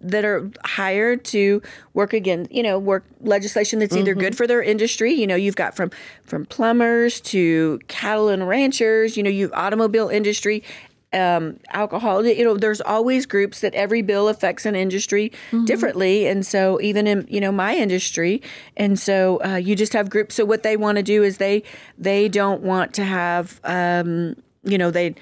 [0.01, 1.61] that are hired to
[1.93, 5.13] work again, you know, work legislation that's either good for their industry.
[5.13, 5.91] You know, you've got from
[6.23, 9.17] from plumbers to cattle and ranchers.
[9.17, 10.63] You know, you automobile industry.
[11.11, 15.33] Um, alcohol, you know, there's always groups that every bill affects an industry
[15.65, 18.43] differently, and so even in you know my industry,
[18.77, 20.35] and so uh, you just have groups.
[20.35, 21.63] So what they want to do is they
[21.97, 25.15] they don't want to have um, you know they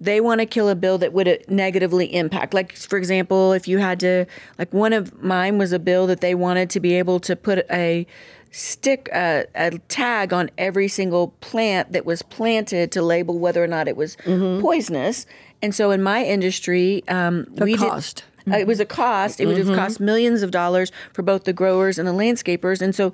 [0.00, 2.54] they want to kill a bill that would uh, negatively impact.
[2.54, 4.26] Like, for example, if you had to,
[4.58, 7.66] like, one of mine was a bill that they wanted to be able to put
[7.70, 8.06] a
[8.50, 13.66] stick, uh, a tag on every single plant that was planted to label whether or
[13.66, 14.16] not it was
[14.60, 15.26] poisonous.
[15.62, 18.24] And so in my industry, um, we did- cost.
[18.50, 19.40] uh, it was a cost.
[19.40, 22.80] It would have cost millions of dollars for both the growers and the landscapers.
[22.80, 23.12] And so,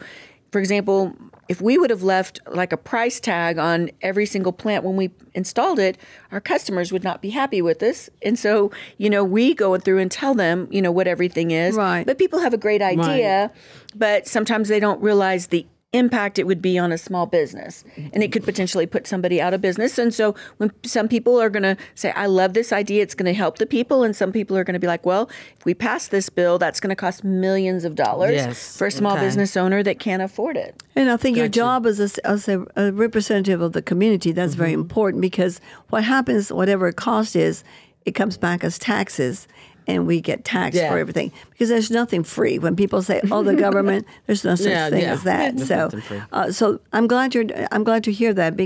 [0.53, 1.15] for example,
[1.49, 5.11] if we would have left like a price tag on every single plant when we
[5.35, 5.99] installed it,
[6.33, 8.09] our customers would not be happy with us.
[8.23, 11.77] And so, you know, we go through and tell them, you know, what everything is.
[11.77, 12.07] Right.
[12.07, 13.51] But people have a great idea,
[13.95, 18.23] but sometimes they don't realize the impact it would be on a small business and
[18.23, 21.63] it could potentially put somebody out of business and so when some people are going
[21.63, 24.57] to say i love this idea it's going to help the people and some people
[24.57, 25.29] are going to be like well
[25.59, 28.77] if we pass this bill that's going to cost millions of dollars Yes.
[28.77, 29.23] for a small Okay.
[29.27, 32.67] business owner that can't afford it And I think your job as a, as a,
[32.77, 34.81] a representative of the community, that's very mm-hmm.
[34.81, 37.63] important because what happens, whatever it cost is,
[38.05, 39.47] it comes back as taxes
[39.87, 40.91] and we get taxed Yeah.
[40.91, 42.59] for everything because there's nothing free.
[42.59, 45.13] When people say, "Oh, the government," there's no such Yeah, thing yeah.
[45.13, 45.61] as that.
[45.61, 45.91] So,
[46.33, 47.45] uh, so I'm glad you're.
[47.73, 48.57] I'm glad to hear that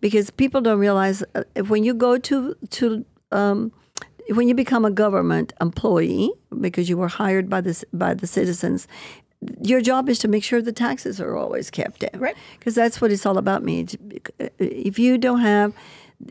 [0.00, 3.72] because people don't realize uh, if when you go to to um,
[4.34, 6.30] when you become a government employee
[6.60, 8.86] because you were hired by this by the citizens
[9.62, 12.36] your job is to make sure the taxes are always kept in Right.
[12.58, 13.86] because that's what it's all about me
[14.58, 15.72] if you don't have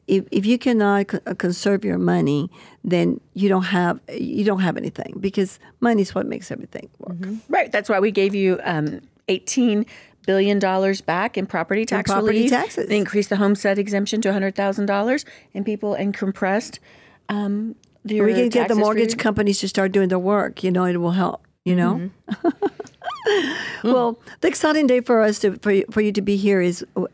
[0.06, 2.49] if, if you cannot uh, conserve your money
[2.84, 7.18] then you don't have you don't have anything because money is what makes everything work.
[7.48, 7.72] Right.
[7.72, 9.86] That's why we gave you um, 18
[10.26, 12.52] billion dollars back in property tax property relief.
[12.52, 12.88] taxes.
[12.88, 16.80] They increased the homestead exemption to $100000 and people and compressed
[17.30, 20.98] um, we can get the mortgage companies to start doing their work you know it
[20.98, 22.10] will help you know
[23.84, 26.86] Well, the exciting day for us to for you, for you to be here is
[26.95, 27.05] uh,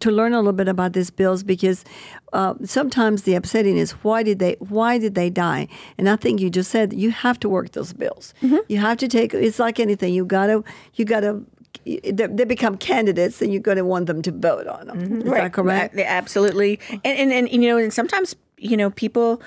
[0.00, 1.84] to learn a little bit about these bills because
[2.32, 5.68] uh, sometimes the upsetting is why did they why did they die?
[5.98, 8.32] And I think you just said you have to work those bills.
[8.68, 9.34] You have to take.
[9.34, 10.14] It's like anything.
[10.14, 11.42] You gotta you gotta.
[11.84, 14.98] They they become candidates, and you're going to want them to vote on them.
[15.18, 15.98] Is that correct?
[15.98, 16.80] Absolutely.
[16.90, 19.42] And, and and you know, and sometimes you know people.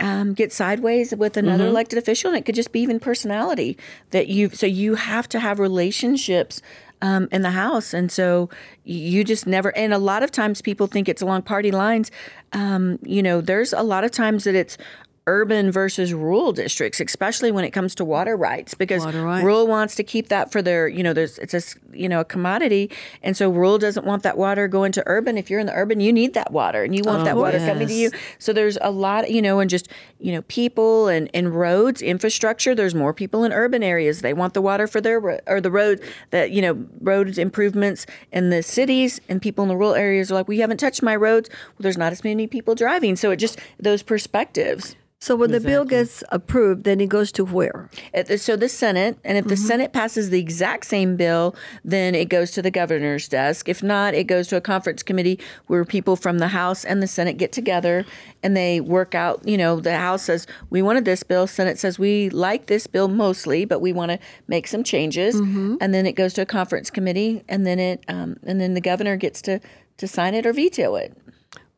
[0.00, 1.70] Um, get sideways with another Mm-hmm.
[1.70, 3.76] elected official, and it could just be even personality
[4.10, 4.48] that you.
[4.50, 6.62] So you have to have relationships
[7.02, 8.48] um, in the house, and so
[8.84, 9.76] you just never.
[9.76, 12.10] And a lot of times, people think it's along party lines.
[12.52, 14.78] Um, you know, there's a lot of times that it's
[15.26, 19.44] urban versus rural districts, especially when it comes to water rights, because Water rights.
[19.44, 22.24] rural wants to keep that for their, you know, there's it's a you know a
[22.24, 22.90] commodity,
[23.22, 25.38] and so rural doesn't want that water going to urban.
[25.38, 27.58] If you're in the urban, you need that water, and you want that oh, water
[27.58, 28.10] coming to you.
[28.38, 32.74] So there's a lot, you know, and just you know people and and roads infrastructure.
[32.74, 34.22] There's more people in urban areas.
[34.22, 38.50] They want the water for their or the road that you know roads improvements in
[38.50, 41.48] the cities, and people in the rural areas are like, we haven't touched my roads.
[41.50, 44.96] Well, there's not as many people driving, so it just those perspectives.
[45.22, 47.90] So when the bill gets approved, then it goes to where?
[48.38, 51.54] So the Senate, and if the Senate passes the exact same bill,
[51.84, 53.68] then it goes to the governor's desk.
[53.68, 57.06] If not, it goes to a conference committee where people from the House and the
[57.06, 58.06] Senate get together
[58.42, 59.46] and they work out.
[59.46, 63.08] You know, the House says we wanted this bill, Senate says we like this bill
[63.08, 65.34] mostly, but we want to make some changes,
[65.82, 68.80] and then it goes to a conference committee, and then it, um, and then the
[68.80, 69.60] governor gets to
[69.98, 71.14] to sign it or veto it.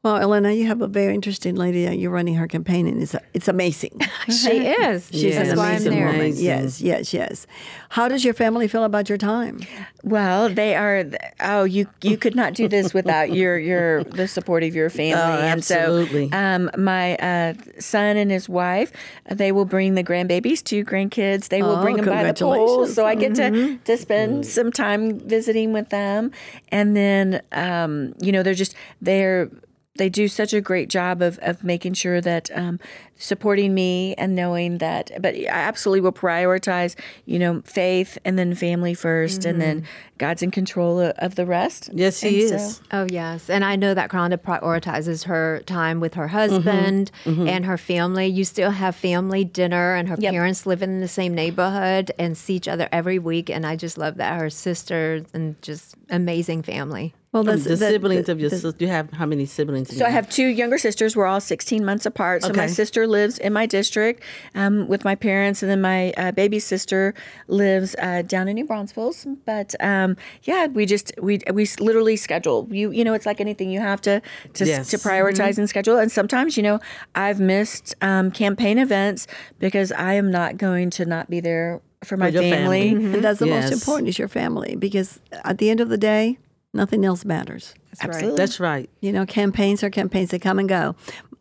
[0.03, 3.47] Well, Elena, you have a very interesting lady you're running her campaign, and it's it's
[3.47, 4.01] amazing.
[4.29, 5.09] She is.
[5.13, 6.15] She's Yes, an That's amazing woman.
[6.17, 6.45] Amazing.
[6.45, 7.47] Yes, yes, yes.
[7.91, 9.61] How does your family feel about your time?
[10.03, 11.05] Well, they are.
[11.39, 15.13] Oh, you you could not do this without your your the support of your family.
[15.15, 16.31] Oh, and absolutely.
[16.31, 18.91] so, um, my uh, son and his wife,
[19.31, 21.49] they will bring the grandbabies two grandkids.
[21.49, 22.95] They will Oh, bring them by the pool, congratulations.
[22.97, 26.33] so I get to to spend some time visiting with them.
[26.73, 29.49] And then, um, you know, they're just they're
[29.97, 32.81] they do such a great job of, of making sure that um,
[33.17, 38.55] supporting me and knowing that but i absolutely will prioritize you know faith and then
[38.55, 39.89] family 1st and then mm-hmm.
[40.19, 42.81] god's in control of, of the rest Yes, he And so- is.
[42.91, 46.37] Oh yes, and I know that Kronda prioritizes her time with her mm-hmm.
[46.37, 47.49] husband mm-hmm.
[47.49, 48.27] and her family.
[48.27, 50.33] You still have family dinner, and her Yep.
[50.33, 53.51] parents live in the same neighborhood and see each other every week.
[53.51, 57.15] And I just love that her sisters and just amazing family.
[57.33, 58.77] Well, the that's that- siblings that- of your that- sister.
[58.85, 59.91] You have how many siblings?
[59.91, 61.17] in So I have two younger sisters.
[61.17, 62.43] We're all 16 months apart.
[62.43, 64.23] So my sister lives in my district
[64.55, 67.15] um, with my parents, and then my uh, baby sister
[67.49, 69.27] lives uh, down in New Braunfels.
[69.47, 72.69] But um, yeah, we just we we literally schedule.
[72.71, 73.71] You you know, it's like anything.
[73.71, 74.21] You have to
[74.55, 74.91] to, Yes.
[74.91, 75.97] to prioritize and schedule.
[75.99, 76.81] And sometimes you know,
[77.15, 79.27] I've missed um, campaign events
[79.59, 82.91] because I am not going to not be there for my your family.
[82.91, 83.15] family.
[83.15, 86.37] And that's the most important is your family because at the end of the day,
[86.73, 87.75] nothing else matters.
[87.91, 88.37] That's Absolutely.
[88.37, 88.91] That's right.
[89.01, 90.95] You know, campaigns are campaigns; they come and go.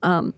[0.04, 0.34] Um,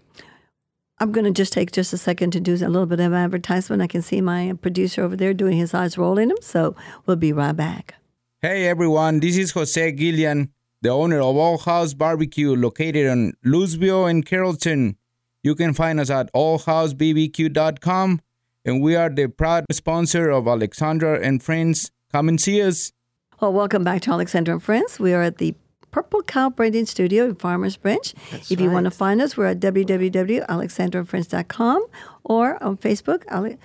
[0.99, 3.81] I'm going to just take just a second to do a little bit of advertisement.
[3.81, 6.75] I can see my producer over there doing his eyes rolling them, so
[7.05, 7.95] we'll be right back.
[8.41, 10.51] Hey everyone, this is Jose Gillian,
[10.81, 14.97] the owner of All House Barbecue located in Lewisville and Carrollton.
[15.41, 18.21] You can find us at allhousebbq.com
[18.65, 21.91] and we are the proud sponsor of Alexandra and Friends.
[22.11, 22.91] Come and see us.
[23.43, 25.01] Well, welcome back to Alexandra and Friends.
[25.01, 25.53] We are at the
[25.91, 28.13] Purple Cow Branding Studio in Farmers Branch.
[28.31, 31.85] if you want to find us, we're at www.alexanderandfriends.com
[32.23, 33.57] or on Facebook, Ale-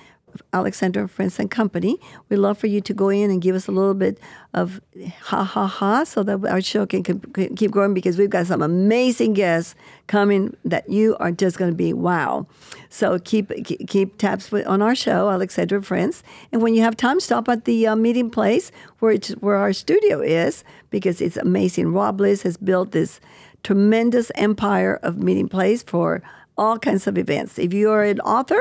[0.53, 1.99] Alexandra and Friends and Company.
[2.29, 4.19] We'd love for you to go in and give us a little bit
[4.55, 4.81] of
[5.21, 8.63] ha ha ha so that our show can, can keep growing because we've got some
[8.63, 9.75] amazing guests
[10.07, 12.47] coming that you are just going to be wow.
[12.89, 16.23] So keep keep, tabs on our show, Alexandra and Friends.
[16.53, 20.21] And when you have time, stop at the uh, meeting place where where our studio
[20.21, 21.93] is because it's amazing.
[21.93, 23.21] Rob Bliss has built this
[23.63, 26.23] tremendous empire of meeting place for
[26.57, 27.59] all kinds of events.
[27.59, 28.61] If you are an author,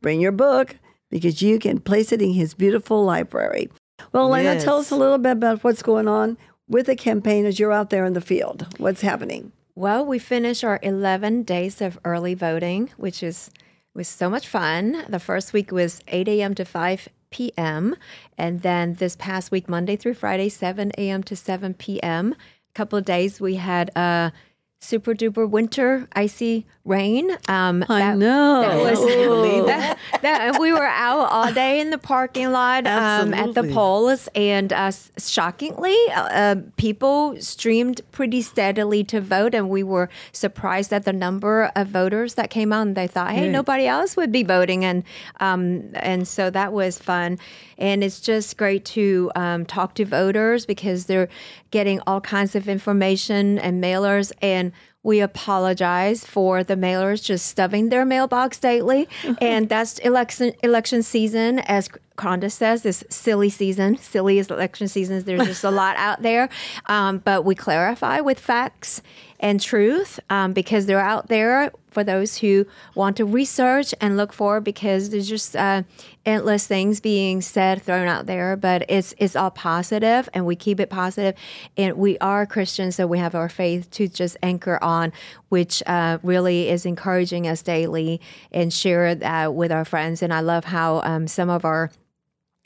[0.00, 0.76] bring your book
[1.10, 3.68] because you can place it in his beautiful library.
[4.12, 7.58] Well, Elena, tell us a little bit about what's going on with the campaign as
[7.58, 8.66] you're out there in the field.
[8.78, 9.52] What's happening?
[9.74, 13.50] Well, we finished our 11 days of early voting, which is
[13.94, 15.04] was so much fun.
[15.08, 16.54] The first week was 8 a.m.
[16.54, 17.96] to 5 p.m.
[18.36, 21.22] And then this past week, Monday through Friday, 7 a.m.
[21.24, 22.32] to 7 p.m.
[22.32, 24.32] A couple of days we had a
[24.80, 27.30] super duper winter icy rain.
[27.48, 28.62] Um, I that- know.
[28.62, 29.00] That was,
[29.66, 34.28] that, that- we were out all day in the parking lot um, at the polls,
[34.34, 41.04] and uh, shockingly, uh, people streamed pretty steadily to vote, and we were surprised at
[41.04, 42.86] the number of voters that came out.
[42.86, 45.04] And they thought, "Hey, nobody else would be voting," and
[45.40, 47.38] um, and so that was fun.
[47.76, 51.28] And it's just great to um, talk to voters because they're
[51.70, 54.72] getting all kinds of information and mailers and.
[55.08, 59.08] We apologize for the mailers just stuffing their mailbox daily,
[59.40, 61.60] and that's election election season.
[61.60, 63.96] As Kronda says, this silly season.
[63.96, 65.22] Silly is election season.
[65.22, 66.50] There's just a lot out there,
[66.90, 69.00] um, but we clarify with facts
[69.40, 74.32] and truth um, because they're out there for those who want to research and look
[74.32, 75.82] for because there's just uh,
[76.24, 80.78] endless things being said thrown out there but it's it's all positive and we keep
[80.78, 81.34] it positive.
[81.76, 85.12] And we are christians so we have our faith to just anchor on
[85.48, 88.20] which uh, really is encouraging us daily
[88.52, 90.22] and share that with our friends.
[90.22, 91.90] And i love how um, some of our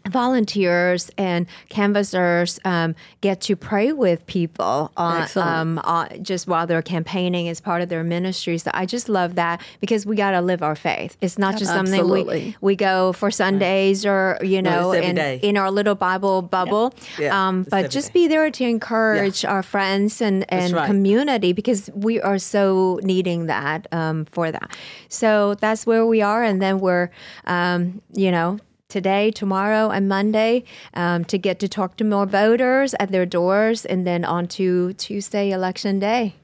[0.09, 6.83] volunteers and canvassers um, get to pray with people on, um, on, just while they're
[6.83, 8.59] campaigning as part of their ministry.
[8.59, 11.17] So I just love that because we got to live our faith.
[11.21, 15.41] It's not just something we we go for Sundays or you know in, day.
[15.43, 16.95] in our little Bible bubble.
[17.19, 18.21] Yeah, um, but just day.
[18.21, 20.87] be there to encourage our friends and and right.
[20.87, 24.77] community because we are so needing that um, for that.
[25.09, 27.11] So that's where we are, and then we're
[27.45, 28.59] um, you know
[28.92, 30.62] today, tomorrow, and Monday
[30.94, 34.92] um, to get to talk to more voters at their doors, and then on to
[34.94, 36.35] Tuesday, election day.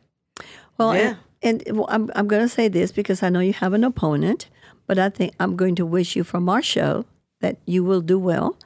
[0.79, 1.15] Well, Yeah.
[1.43, 3.85] and, and well, I'm, I'm going to say this because I know you have an
[3.85, 4.49] opponent,
[4.87, 7.05] but I think I'm going to wish you from our show
[7.41, 8.57] that you will do well.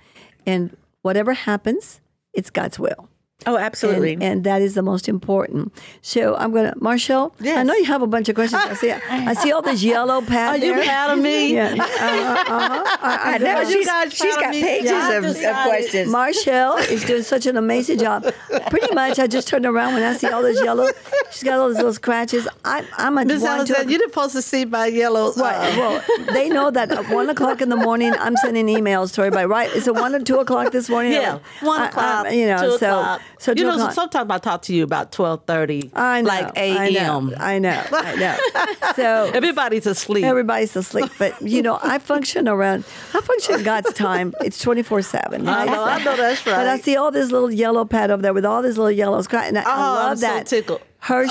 [0.47, 2.01] And whatever happens,
[2.33, 3.09] it's God's will.
[3.47, 4.13] Oh, absolutely.
[4.15, 5.73] And, and that is the most important.
[6.01, 8.63] So I'm going to, Marshell, I know you have a bunch of questions.
[8.65, 10.85] I see, I see all this yellow pad Are you there.
[10.85, 11.53] proud of me?
[11.53, 11.75] Yeah.
[11.79, 12.97] Uh, uh-huh.
[13.03, 16.11] I, I know You she's, got pages Yeah, of, of questions.
[16.11, 18.25] Marshell is doing such an amazing job.
[18.71, 20.89] Pretty much, I just turned around when I see all this yellow.
[21.31, 22.47] She's got all those little scratches.
[22.65, 25.33] I, I'm a one Alexandra, you're supposed to see my yellow.
[25.35, 25.57] Right.
[25.57, 26.03] uh, Well,
[26.33, 29.47] they know that at one o'clock in the morning, I'm sending emails to everybody.
[29.47, 29.71] Right?
[29.73, 31.13] Is it one or two o'clock this morning?
[31.13, 32.33] Yeah, one I- I- o'clock.
[32.33, 33.23] you know, so o'clock.
[33.43, 33.93] So you know, o'clock.
[33.93, 37.35] sometimes I talk to you about twelve thirty, I like I know, a.m.
[37.39, 37.83] I know.
[37.93, 38.37] I know.
[38.97, 40.25] So Everybody's asleep.
[40.25, 42.85] everybody's asleep, but you know, I function around.
[43.15, 44.35] I function God's time.
[44.43, 45.49] It's twenty four seven.
[45.49, 46.57] I know, I know that's right.
[46.57, 49.27] But I see all this little yellow pad over there with all these little yellows.
[49.33, 50.47] And I, I Oh, love I'm so that.
[50.47, 50.81] tickled.
[51.01, 51.27] Her,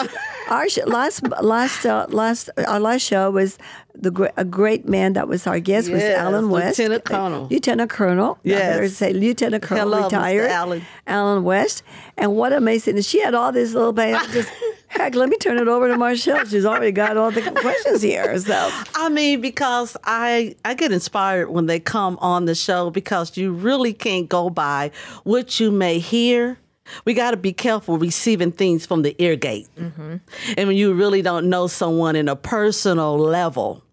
[0.50, 3.58] our last last uh, last our last show was
[3.96, 7.48] the a great man that was our guest was Allen West, Lieutenant Colonel.
[7.50, 8.40] Lieutenant Colonel.
[8.44, 8.94] Yes.
[8.96, 10.50] say Lieutenant Colonel Hello, retired.
[10.50, 10.82] Allen.
[11.08, 11.84] Allen West,
[12.18, 12.96] and what amazing!
[12.96, 14.32] And she had all these little bags.
[14.34, 14.52] Just
[14.88, 16.46] heck, let me turn it over to Marshell.
[16.46, 18.38] She's already got all the questions here.
[18.40, 23.38] So I mean, because I I get inspired when they come on the show because
[23.38, 24.92] you really can't go by
[25.24, 26.58] what you may hear.
[27.06, 31.22] We got to be careful receiving things from the ear gate, and when you really
[31.22, 33.84] don't know someone in a personal level.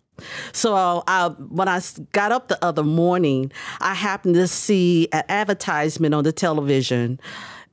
[0.52, 4.48] So I, when I, when I s- got up the other morning, I happened to
[4.48, 7.20] see an advertisement on the television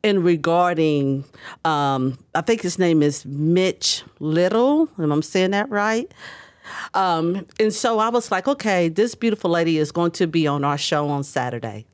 [0.03, 1.23] in regarding,
[1.63, 4.87] um, I think his name is Mitch Little.
[4.99, 6.11] Am I saying that right?
[6.93, 10.63] Um, and so I was like, okay, this beautiful lady is going to be on
[10.63, 11.87] our show on Saturday.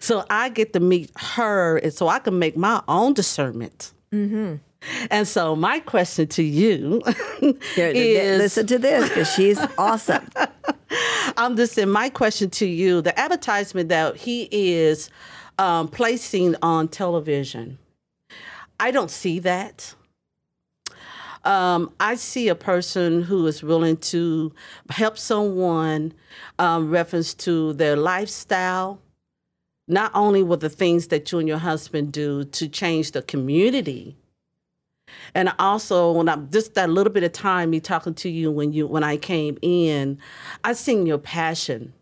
[0.00, 3.92] So I get to meet her, and so I can make my own discernment.
[4.12, 4.56] Mm-hmm.
[5.10, 7.02] And so my question to you
[7.74, 10.26] here, is, listen to this because she's awesome.
[11.36, 15.10] I'm just saying, my question to you: the advertisement that he is
[15.58, 17.78] um, placing on television,
[18.78, 19.94] I don't see that.
[21.44, 24.52] Um, I see a person who is willing to
[24.90, 26.12] help someone,
[26.58, 29.00] um, reference to their lifestyle,
[29.90, 34.16] not only with the things that you and your husband do to change the community,
[35.34, 38.72] and also when I'm just that little bit of time me talking to you when
[38.72, 40.18] you when I came in,
[40.64, 41.92] I seen your passion.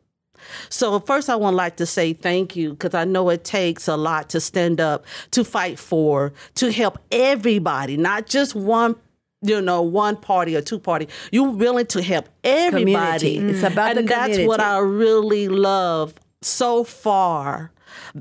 [0.68, 3.96] So first I would like to say thank you because I know it takes a
[3.96, 8.96] lot to stand up, to fight for, to help everybody, not just one
[9.40, 11.08] you know, one party or two party.
[11.30, 13.36] You're willing to help everybody.
[13.36, 13.56] Community.
[13.56, 14.58] It's about and the that's what.
[14.58, 17.70] I really love so far.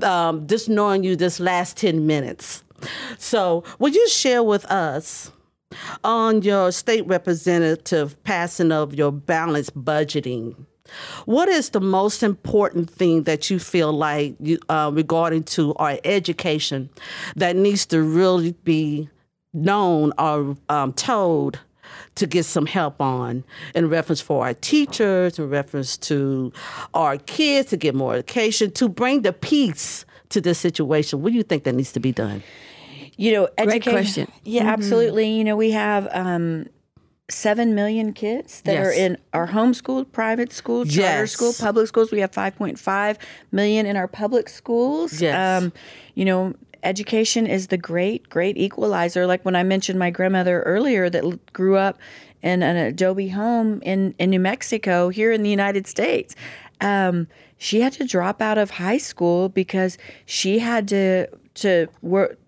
[0.02, 2.62] Um, just knowing you this last 10 minutes.
[3.18, 5.32] So, would you share with us
[6.04, 10.54] on your state representative passing of your balanced budgeting?
[11.26, 15.98] What is the most important thing that you feel like you, uh, regarding to our
[16.04, 16.88] education
[17.36, 19.08] that needs to really be
[19.52, 21.58] known or um, told
[22.18, 26.52] to get some help on in reference for our teachers, in reference to
[26.94, 31.22] our kids to get more education, to bring the peace to this situation?
[31.22, 32.42] What do you think that needs to be done?
[33.16, 34.32] You know, Great educate- question.
[34.44, 35.28] Yeah, absolutely.
[35.30, 36.66] You know, we have um,
[37.28, 41.32] seven million kids that are in our homeschooled private school, charter Yes.
[41.32, 42.10] school, public schools.
[42.12, 43.16] We have 5.5
[43.52, 45.20] million in our public schools.
[45.20, 45.62] Yes.
[45.62, 45.72] Um,
[46.14, 49.26] you know, education is the great, great equalizer.
[49.26, 51.98] Like when I mentioned my grandmother earlier that grew up
[52.42, 56.36] in an adobe home in, in New Mexico, here in the United States.
[56.80, 57.26] Um,
[57.56, 62.38] she had to drop out of high school because she had to to work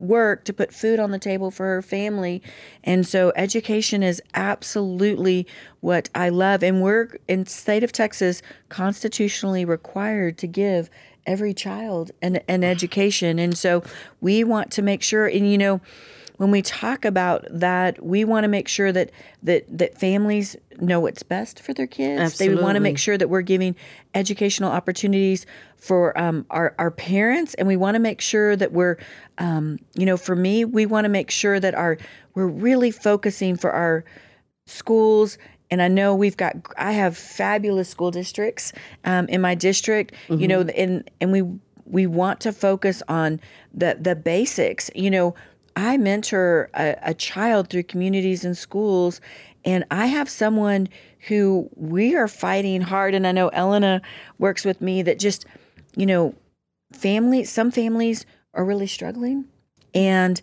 [0.00, 2.42] work to put food on the table for her family.
[2.82, 5.46] And so education is absolutely
[5.80, 6.62] what I love.
[6.62, 10.90] And we're in state of Texas constitutionally required to give
[11.26, 13.38] every child an, an education.
[13.38, 13.82] And so
[14.20, 15.80] we want to make sure and you know
[16.36, 19.10] when we talk about that, we want to make sure that
[19.42, 22.38] that that families know what's best for their kids.
[22.38, 23.76] They want to make sure that we're giving
[24.14, 25.46] educational opportunities
[25.76, 28.98] for um, our our parents, and we want to make sure that we're,
[29.38, 31.98] um, you know, for me, we want to make sure that our
[32.34, 34.04] we're really focusing for our
[34.66, 35.38] schools.
[35.74, 38.72] And I know we've got I have fabulous school districts
[39.04, 40.14] um, in my district.
[40.28, 41.42] You know, and and we
[41.84, 43.40] we want to focus on
[43.72, 44.88] the the basics.
[44.94, 45.34] You know,
[45.74, 49.20] I mentor a, a child through communities and schools,
[49.64, 50.88] and I have someone
[51.26, 53.12] who we are fighting hard.
[53.12, 54.00] And I know Elena
[54.38, 55.44] works with me that just,
[55.96, 56.36] you know,
[56.92, 57.42] family.
[57.42, 59.46] Some families are really struggling,
[59.92, 60.40] and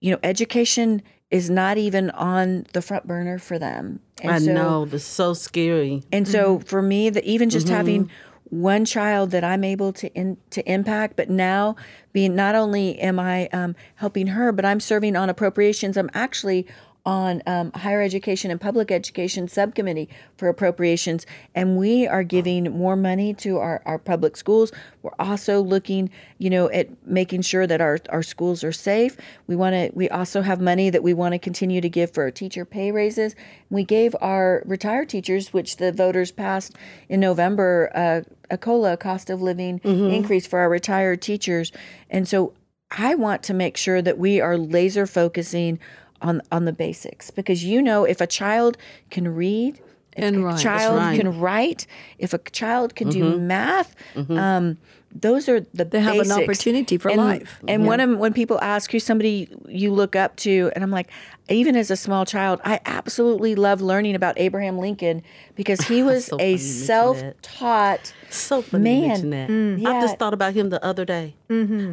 [0.00, 1.02] you know, education
[1.32, 3.98] is not even on the front burner for them.
[4.22, 6.02] And I so- know, that's so scary.
[6.12, 6.64] and so Mm-hmm.
[6.66, 8.08] for me, that even just having
[8.50, 11.74] one child that I'm able to in, to impact, but now
[12.12, 15.96] being not only am I um, helping her, but I'm serving on appropriations.
[15.96, 16.66] I'm actually
[17.04, 22.94] on um, higher education and public education subcommittee for appropriations, and we are giving more
[22.94, 24.70] money to our, our public schools.
[25.02, 29.16] We're also looking, you know, at making sure that our, our schools are safe.
[29.46, 29.90] We want to.
[29.94, 33.34] We also have money that we want to continue to give for teacher pay raises.
[33.68, 36.76] We gave our retired teachers, which the voters passed
[37.08, 39.80] in November, uh, a COLA cost of living
[40.12, 41.72] increase for our retired teachers,
[42.10, 42.52] and so
[42.96, 45.78] I want to make sure that we are laser focusing
[46.22, 48.76] on on the basics because you know if a child
[49.10, 49.80] can read
[50.16, 50.58] if And a write.
[50.60, 51.18] child right.
[51.20, 51.86] can write
[52.18, 54.76] if a child can do math um,
[55.14, 56.38] those are the They have an basics.
[56.42, 57.60] opportunity for and, life.
[57.68, 61.08] and when when people ask who's somebody you look up to and I'm like
[61.48, 65.22] even as a small child I absolutely love learning about Abraham Lincoln
[65.54, 67.46] because he was So a funny you mention that.
[67.46, 69.20] self-taught so man.
[69.20, 69.84] you.
[69.84, 69.86] Mm.
[69.86, 71.34] I just thought about him the other day.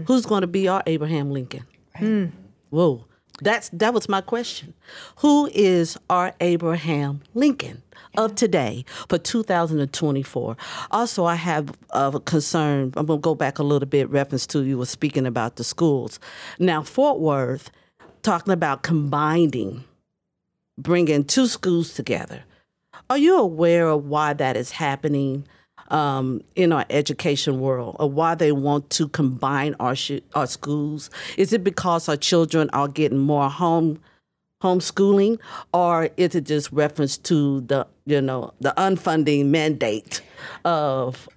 [0.08, 1.66] Who's going to be our Abraham Lincoln?
[2.70, 3.06] Whoa,
[3.42, 4.74] that's that was my question.
[5.18, 7.84] Who is our Abraham Lincoln
[8.18, 10.58] of today for 2024?
[10.92, 12.94] Also, I have a concern.
[12.96, 14.10] I'm going to go back a little bit.
[14.10, 16.20] Reference to you were speaking about the schools.
[16.60, 17.72] Now, Fort Worth,
[18.22, 19.84] talking about combining,
[20.78, 22.44] bringing two schools together.
[23.10, 25.48] Are you aware of why that is happening
[25.90, 31.10] um, in our education world, or why they want to combine our sh- our schools?
[31.38, 34.00] Is it because our children are getting more home
[34.62, 35.40] homeschooling,
[35.74, 40.22] or is it just reference to the you know the unfunding mandate
[40.66, 41.28] of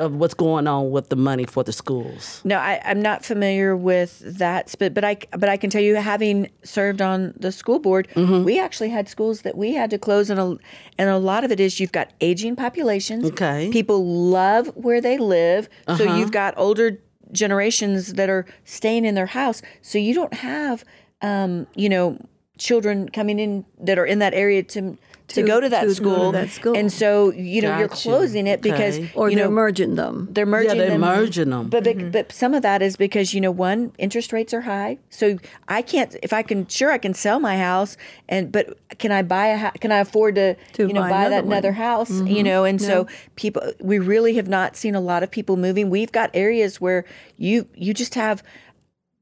[0.00, 2.40] of what's going on with the money for the schools?
[2.44, 5.94] No, I, I'm not familiar with that, but but I but I can tell you,
[5.96, 8.44] having served on the school board, Mm-hmm.
[8.44, 10.56] we actually had schools that we had to close, and a
[10.98, 13.24] and a lot of it is you've got aging populations.
[13.30, 13.64] Okay.
[13.64, 13.72] Uh-huh.
[13.72, 16.98] people love where they live, so you've got older
[17.32, 20.84] generations that are staying in their house, so you don't have,
[21.22, 22.18] um, you know,
[22.58, 24.96] children coming in that are in that area to.
[25.30, 26.76] To, To- go to that to go to school, that school.
[26.76, 30.28] and so you know you're closing it because or you they're know merging them.
[30.30, 31.00] they're merging yeah, they're them.
[31.00, 31.68] merging them.
[31.68, 32.10] But, but mm-hmm.
[32.10, 35.82] but some of that is because you know one interest rates are high, so I
[35.82, 37.96] can't if I can sure I can sell my house
[38.28, 41.10] and but can I buy a hou- can I afford to, To you know buy
[41.10, 41.52] buy, another that one.
[41.52, 42.42] another house you mm-hmm.
[42.44, 43.06] know and so
[43.36, 45.90] people we really have not seen a lot of people moving.
[45.90, 47.04] We've got areas where
[47.38, 48.42] you you just have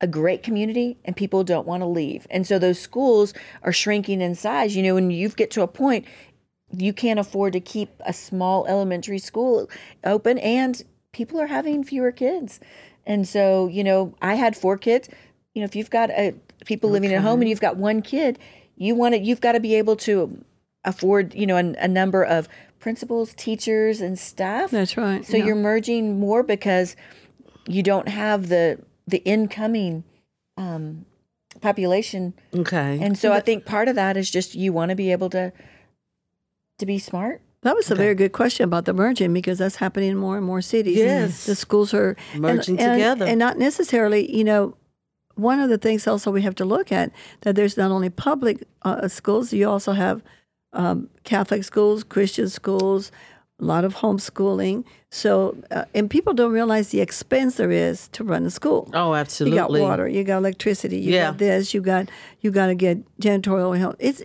[0.00, 2.26] a great community and people don't want to leave.
[2.30, 5.68] And so those schools are shrinking in size, you know, and you get to a
[5.68, 6.04] point
[6.76, 9.70] you can't afford to keep a small elementary school
[10.04, 10.82] open and
[11.12, 12.60] people are having fewer kids.
[13.06, 15.08] And so, you know, I had four kids.
[15.54, 16.34] You know, if you've got a
[16.66, 18.38] people living at home and you've got one kid,
[18.76, 20.44] you want to you've got to be able to
[20.84, 22.48] afford, you know, a, a number of
[22.80, 24.70] principals, teachers and staff.
[24.70, 25.24] That's right.
[25.24, 25.46] So yeah.
[25.46, 26.96] you're merging more because
[27.66, 28.78] you don't have the
[29.08, 30.04] the incoming
[30.56, 31.04] um,
[31.60, 32.34] population.
[32.54, 32.98] Okay.
[33.00, 35.52] And so I think part of that is just you want to be able to
[36.78, 37.40] to be smart.
[37.62, 40.46] That was a very good question about the merging because that's happening in more and
[40.46, 40.96] more cities.
[40.98, 41.44] Yes.
[41.46, 43.24] the schools are and- Merging and- together.
[43.26, 44.32] and not necessarily.
[44.34, 44.76] You know,
[45.34, 48.62] one of the things also we have to look at that there's not only public
[48.82, 50.22] uh, schools, you also have
[50.72, 53.10] um, Catholic schools, Christian schools,
[53.60, 54.84] a lot of homeschooling.
[55.10, 58.88] So, uh, and people don't realize the expense there is to run a school.
[58.94, 59.56] oh, absolutely.
[59.58, 61.30] You got water, you got electricity, you Yeah.
[61.30, 62.08] got this, you got
[62.40, 63.96] you got to get janitorial help.
[63.98, 64.22] It's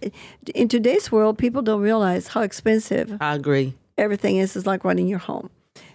[0.53, 3.73] in today's world, people don't realize how expensive I agree.
[3.97, 5.49] everything is is like running your home.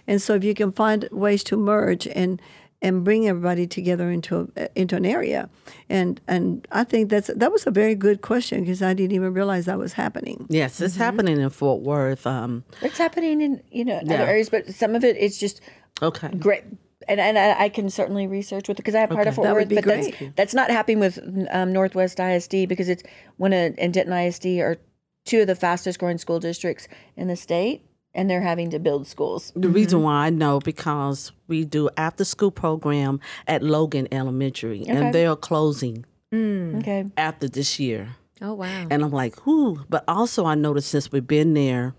[0.07, 2.41] And so if you can find ways to merge and
[2.81, 5.49] and bring everybody together into a, into an area,
[5.89, 9.33] and and I think that's that was a very good question because I didn't even
[9.33, 10.45] realize that was happening.
[10.49, 11.03] Yes, it's Mm-hmm.
[11.03, 12.25] happening in Fort Worth.
[12.25, 14.15] Um, It's happening in you know Yeah.
[14.15, 15.61] other areas, but some of it is just
[16.01, 16.29] okay.
[16.29, 16.63] great.
[17.07, 19.55] And, and I, I can certainly research with because I have part of Fort That
[19.55, 21.17] Worth, be but that's, that's not happening with
[21.49, 23.01] um, Northwest ISD because it's
[23.37, 24.77] one of and Denton ISD are
[25.25, 27.83] two of the fastest growing school districts in the state,
[28.13, 29.51] and they're having to build schools.
[29.55, 29.73] The mm-hmm.
[29.73, 34.91] reason why I know because we do after school program at Logan Elementary, Okay.
[34.91, 36.79] and they're closing mm.
[36.79, 38.15] Okay, after this year.
[38.41, 38.87] Oh wow.
[38.89, 39.85] And I'm like, whoo.
[39.89, 41.93] But also, I noticed since we've been there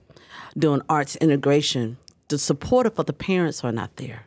[0.57, 1.99] doing arts integration,
[2.29, 4.27] the support for the parents are not there.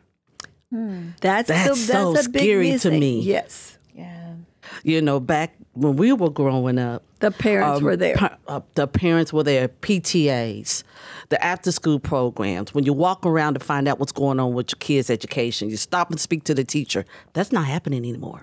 [0.72, 1.18] Mm.
[1.20, 3.20] That's That's the, so that's a big scary to me.
[3.20, 4.34] Yes, yeah,
[4.82, 8.16] You know, back when we were growing up, the parents um, were there.
[8.16, 10.82] pa- uh, the parents were there, PTAs,
[11.30, 12.72] the after school programs.
[12.74, 15.76] When you walk around to find out what's going on with your kids' education, you
[15.76, 17.04] stop and speak to the teacher.
[17.32, 18.42] That's not happening anymore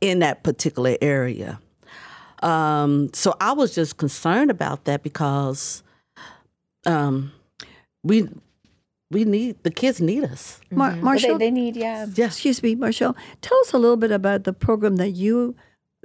[0.00, 1.60] in that particular area.
[2.42, 5.82] Um, so I was just concerned about that because
[6.84, 7.32] um,
[8.02, 8.28] we
[9.10, 10.60] we need the kids need us.
[10.70, 12.06] Mar- But Marshell, they, they need yeah.
[12.16, 13.16] excuse me, Marshell.
[13.40, 15.54] Tell us a little bit about the program that you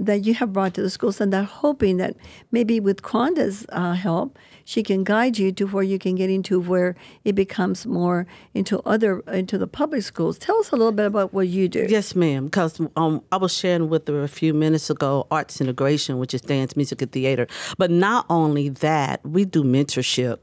[0.05, 2.15] that you have brought to the schools, and that hoping that
[2.51, 6.59] maybe with Kronda's uh, help, she can guide you to where you can get into
[6.59, 10.37] where it becomes more into other into the public schools.
[10.37, 11.85] Tell us a little bit about what you do.
[11.87, 12.45] Yes, ma'am.
[12.45, 16.41] Because um, I was sharing with her a few minutes ago arts integration, which is
[16.41, 17.47] dance, music, and theater.
[17.77, 20.39] But not only that, we do mentorship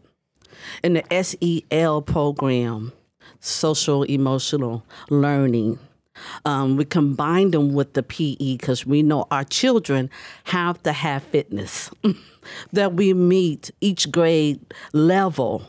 [0.83, 2.93] in the SEL program,
[3.41, 5.79] social emotional learning.
[6.45, 10.11] Um, we combine them with the PE because we know our children
[10.45, 11.91] have to have fitness,
[12.73, 14.61] that we meet each grade
[14.93, 15.63] level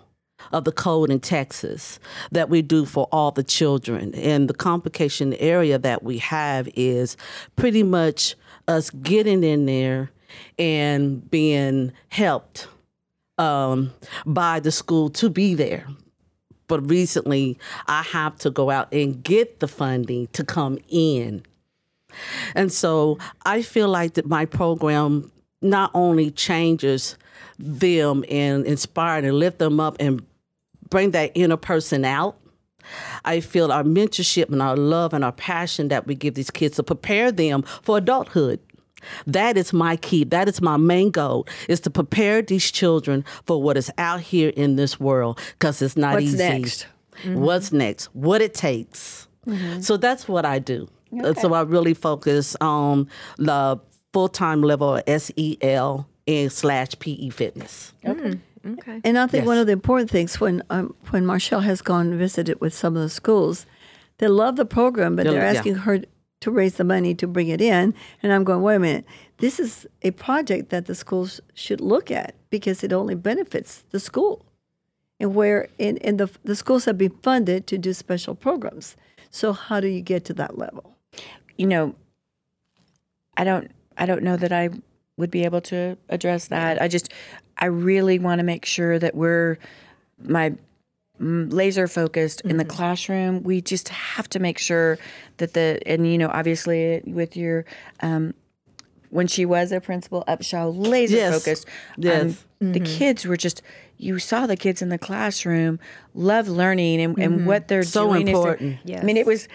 [0.51, 1.99] of the code in Texas
[2.31, 4.15] that we do for all the children.
[4.15, 7.17] And the complication area that we have is
[7.55, 8.35] pretty much
[8.67, 10.11] us getting in there
[10.57, 12.67] and being helped
[13.37, 13.93] um,
[14.25, 15.87] by the school to be there.
[16.69, 21.43] But recently, I have to go out and get the funding to come in.
[22.55, 25.29] And so I feel like that my program
[25.61, 27.17] not only changes
[27.57, 30.25] them and inspire and lift them up and
[30.89, 32.37] bring that inner person out.
[33.25, 36.77] I feel our mentorship and our love and our passion that we give these kids
[36.77, 38.59] to prepare them for adulthood.
[39.27, 40.23] That is my key.
[40.25, 44.49] That is my main goal is to prepare these children for what is out here
[44.55, 46.37] in this world because it's not What's easy.
[46.37, 46.87] next?
[47.25, 48.05] What's next?
[48.15, 49.27] What it takes.
[49.81, 50.87] So that's what I do.
[51.23, 53.79] Uh, So I really focus on the
[54.13, 57.93] full time level of SEL and slash PE fitness.
[58.05, 58.39] Okay.
[58.67, 59.01] Okay.
[59.05, 62.19] And I think one of the important things when um, when Marshell has gone and
[62.19, 63.65] visited with some of the schools,
[64.17, 65.57] they love the program, but They'll- they're yeah.
[65.59, 66.01] asking her
[66.41, 67.93] to raise the money to bring it in.
[68.23, 69.05] And I'm going, wait a minute,
[69.37, 73.99] this is a project that the schools should look at because it only benefits the
[73.99, 74.45] school.
[75.19, 78.95] And where in, in the the schools have been funded to do special programs.
[79.29, 80.95] So how do you get to that level?
[81.59, 81.93] you know,
[83.35, 84.69] I don't I don't know that I
[85.17, 86.81] would be able to address that.
[86.81, 87.11] I just
[87.57, 89.59] I really want to make sure that we're
[90.23, 90.53] my
[91.19, 93.43] laser focused in the classroom.
[93.43, 94.97] We just have to make sure
[95.37, 97.65] that the and you know obviously with your
[98.01, 98.33] um
[99.09, 101.33] when she was a principal Upshaw laser Yes.
[101.43, 101.65] focused.
[101.97, 102.43] Yes.
[102.61, 103.61] Um, The kids were just
[103.97, 105.79] you saw the kids in the classroom
[106.13, 108.77] love learning and, and what they're So doing is- important.
[108.87, 109.47] I mean it was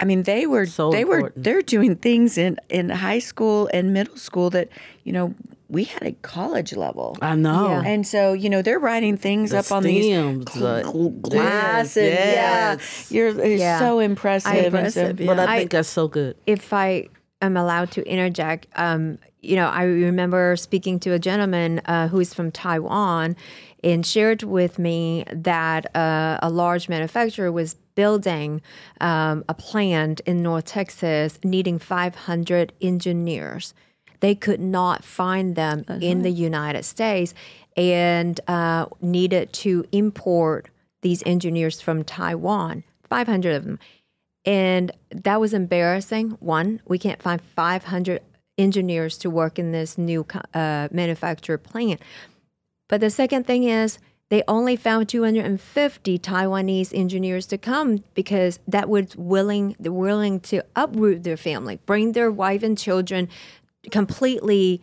[0.00, 3.92] I mean they were So they were they're doing things in in high school and
[3.92, 4.68] middle school that
[5.04, 5.34] you know
[5.68, 7.16] we had a college level.
[7.20, 7.68] I know.
[7.70, 7.82] Yeah.
[7.84, 11.10] And so, you know, they're writing things The up on these stems, cl- the- cl-
[11.10, 13.10] glass yes, and yes.
[13.10, 13.78] yeah, you're it's Yeah.
[13.80, 14.52] so impressive.
[14.52, 15.26] and so- Impressive, yeah.
[15.26, 16.36] But I I- think that's so good.
[16.46, 17.08] if I
[17.42, 22.20] am allowed to interject, um, you know, I remember speaking to a gentleman uh, who
[22.20, 23.36] is from Taiwan
[23.84, 28.60] and shared with me that uh, a large manufacturer was building
[29.00, 33.74] um, a plant in North Texas needing 500 engineers.
[34.20, 37.34] They could not find them in the United States
[37.76, 40.68] and uh, needed to import
[41.02, 43.78] these engineers from Taiwan, 500 of them.
[44.44, 46.30] And that was embarrassing.
[46.40, 48.22] One, we can't find 500
[48.58, 52.00] engineers to work in this new uh, manufacturer plant.
[52.88, 53.98] But the second thing is
[54.28, 61.22] they only found 250 Taiwanese engineers to come because that was willing willing to uproot
[61.22, 63.28] their family, bring their wife and children
[63.90, 64.82] completely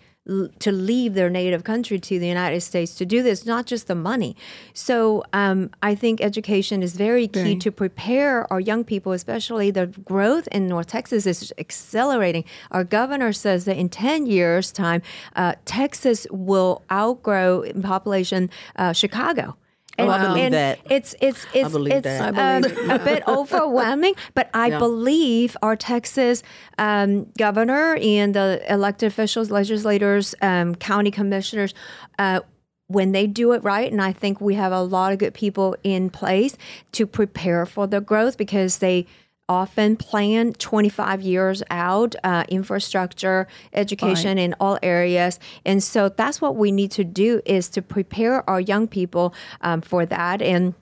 [0.59, 3.95] to leave their native country to the United States to do this, not just the
[3.95, 4.37] money.
[4.73, 9.87] So um, I think education is very key to prepare our young people, especially the
[9.87, 12.45] growth in North Texas is accelerating.
[12.71, 15.01] Our governor says that in 10 years' time,
[15.35, 19.57] uh, Texas will outgrow in population uh, Chicago.
[19.99, 20.79] Oh, I believe and that.
[20.89, 22.35] It's it's it's believe it's that.
[22.35, 24.79] I um, believe a bit overwhelming, but I Yeah.
[24.79, 26.41] believe our Texas
[26.77, 31.73] um, governor and the elected officials, legislators, um, county commissioners.
[32.17, 32.41] Uh,
[32.87, 35.75] when they do it right, and I think we have a lot of good people
[35.83, 36.57] in place
[36.91, 39.07] to prepare for the growth because they
[39.49, 45.39] often plan 25 years out uh, infrastructure education in all areas.
[45.65, 49.81] And so that's what we need to do is to prepare our young people um,
[49.81, 50.41] for that.
[50.41, 50.73] And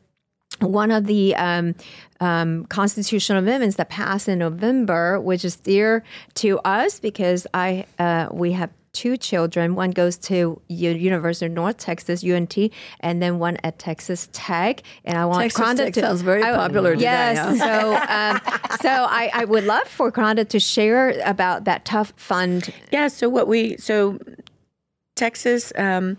[0.60, 1.76] one of the um,
[2.20, 6.04] um, constitutional amendments that passed in November, which is dear
[6.36, 9.76] to us because I uh, we have two children.
[9.76, 12.58] One goes to U- University of North Texas (UNT),
[13.00, 14.84] and then one at Texas Tech.
[15.06, 17.56] And I want Texas Kronda Tech to, sounds very I- popular today, Yes, huh?
[17.58, 22.74] so um, so I, I would love for Kronda to share about that TUF fund.
[22.92, 23.08] Yeah.
[23.08, 24.20] So what we so
[25.16, 26.18] Texas, um,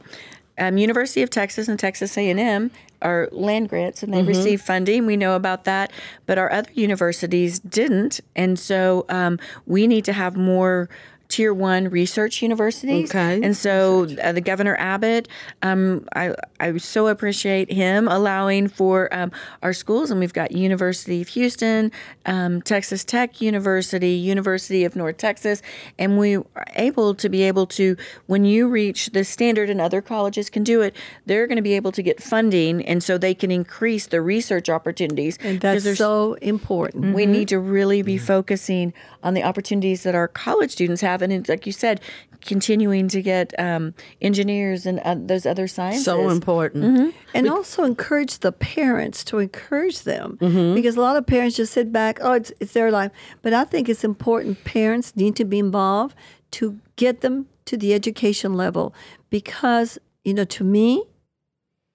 [0.59, 2.71] um, University of Texas and Texas A and M
[3.01, 5.07] are land grants, and they receive funding.
[5.07, 5.91] We know about that,
[6.27, 10.89] but our other universities didn't, and so um, we need to have more.
[11.33, 13.41] Tier one research universities, Okay.
[13.43, 15.29] and so uh, the Governor Abbott,
[15.63, 21.23] um, I I so appreciate him allowing for um, our schools, and we've got University
[21.23, 21.91] of Houston,
[22.27, 25.63] um, Texas Tech University, University of North Texas,
[25.99, 30.03] and we are able to be able to when you reach the standard, and other
[30.03, 33.35] colleges can do it, they're going to be able to get funding, and so they
[33.35, 35.39] can increase the research opportunities.
[35.43, 37.15] And that's so important.
[37.15, 41.33] we need to really be focusing on the opportunities that our college students have, and
[41.33, 42.01] it's, like you said,
[42.41, 46.05] continuing to get um, engineers and uh, those other sciences.
[46.05, 47.15] So important.
[47.35, 50.75] And also encourage the parents to encourage them Mm-hmm.
[50.75, 53.13] because a lot of parents just sit back, oh, it's, it's their life.
[53.43, 56.17] But I think it's important parents need to be involved
[56.53, 58.93] to get them to the education level
[59.31, 61.05] because, you know, to me,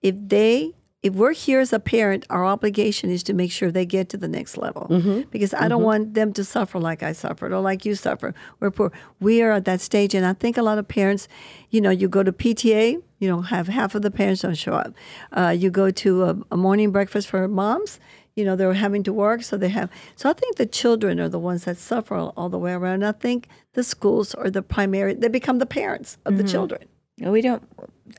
[0.02, 0.74] if they
[1.08, 4.18] if we're here as a parent, our obligation is to make sure they get to
[4.18, 4.88] the next level.
[4.90, 5.22] Mm-hmm.
[5.32, 8.34] Because I don't want them to suffer like I suffered or like you suffer.
[8.60, 8.92] We're poor.
[9.20, 11.28] We are at that stage, and I think a lot of parents,
[11.70, 14.74] you know, you go to PTA, you know, have half of the parents don't show
[14.74, 14.94] up.
[15.32, 18.00] Uh, you go to a, a morning breakfast for moms.
[18.36, 19.90] You know, they're having to work, so they have.
[20.16, 23.04] So I think the children are the ones that suffer all, all the way around.
[23.04, 25.16] I think the schools are the primary.
[25.16, 26.84] They become the parents of the children.
[27.18, 27.64] No, we don't.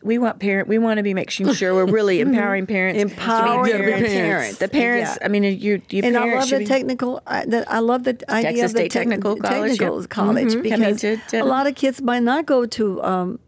[0.02, 0.68] We want parent.
[0.68, 3.00] We want to be making sure we're really empowering parents.
[3.00, 4.08] to be Empowering parents.
[4.12, 4.58] parents.
[4.58, 5.18] The parents.
[5.20, 5.24] Yeah.
[5.26, 5.82] I mean, you.
[5.90, 7.22] you and I love the technical.
[7.26, 10.10] I, that I love the idea Texas of the State Technical College, technical yep.
[10.10, 10.62] college Mhm.
[10.62, 13.38] Because to- to- a lot of kids might not go to um,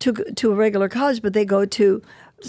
[0.00, 2.02] to to a regular college, but they go to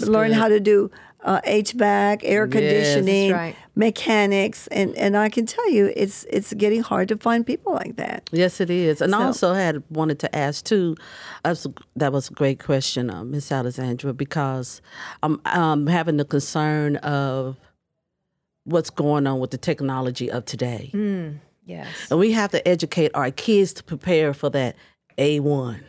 [0.06, 0.90] learn how to do
[1.24, 3.56] uh, HVAC, air conditioning, right.
[3.78, 7.96] Mechanics, and and I can tell you, it's it's getting hard to find people like
[7.96, 8.28] that.
[8.32, 9.00] Yes, it is.
[9.00, 10.96] And I also had wanted to ask too.
[11.44, 11.54] uh,
[11.96, 14.82] That was a great question, uh, Miss Alexandra, because
[15.22, 17.56] I'm um, having the concern of
[18.64, 20.90] what's going on with the technology of today,
[21.64, 21.88] Yes.
[22.10, 24.76] and we have to educate our kids to prepare for that
[25.16, 25.80] A one,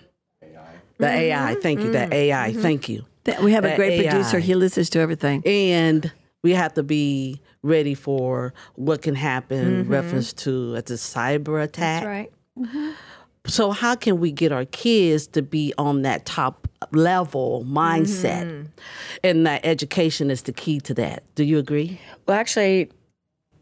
[0.98, 1.56] the AI.
[1.56, 2.54] Thank you, that AI.
[2.54, 3.06] Thank you.
[3.26, 5.42] That- We have a That great producer; he listens to everything.
[5.46, 6.12] and
[6.44, 11.62] we have to be ready for what can happen in reference to as a cyber
[11.64, 12.04] attack.
[12.04, 12.96] That's right.
[13.46, 18.68] So how can we get our kids to be on that top level mindset?
[19.24, 21.24] And that education is the key to that.
[21.36, 22.00] Do you agree?
[22.28, 22.92] Well, actually,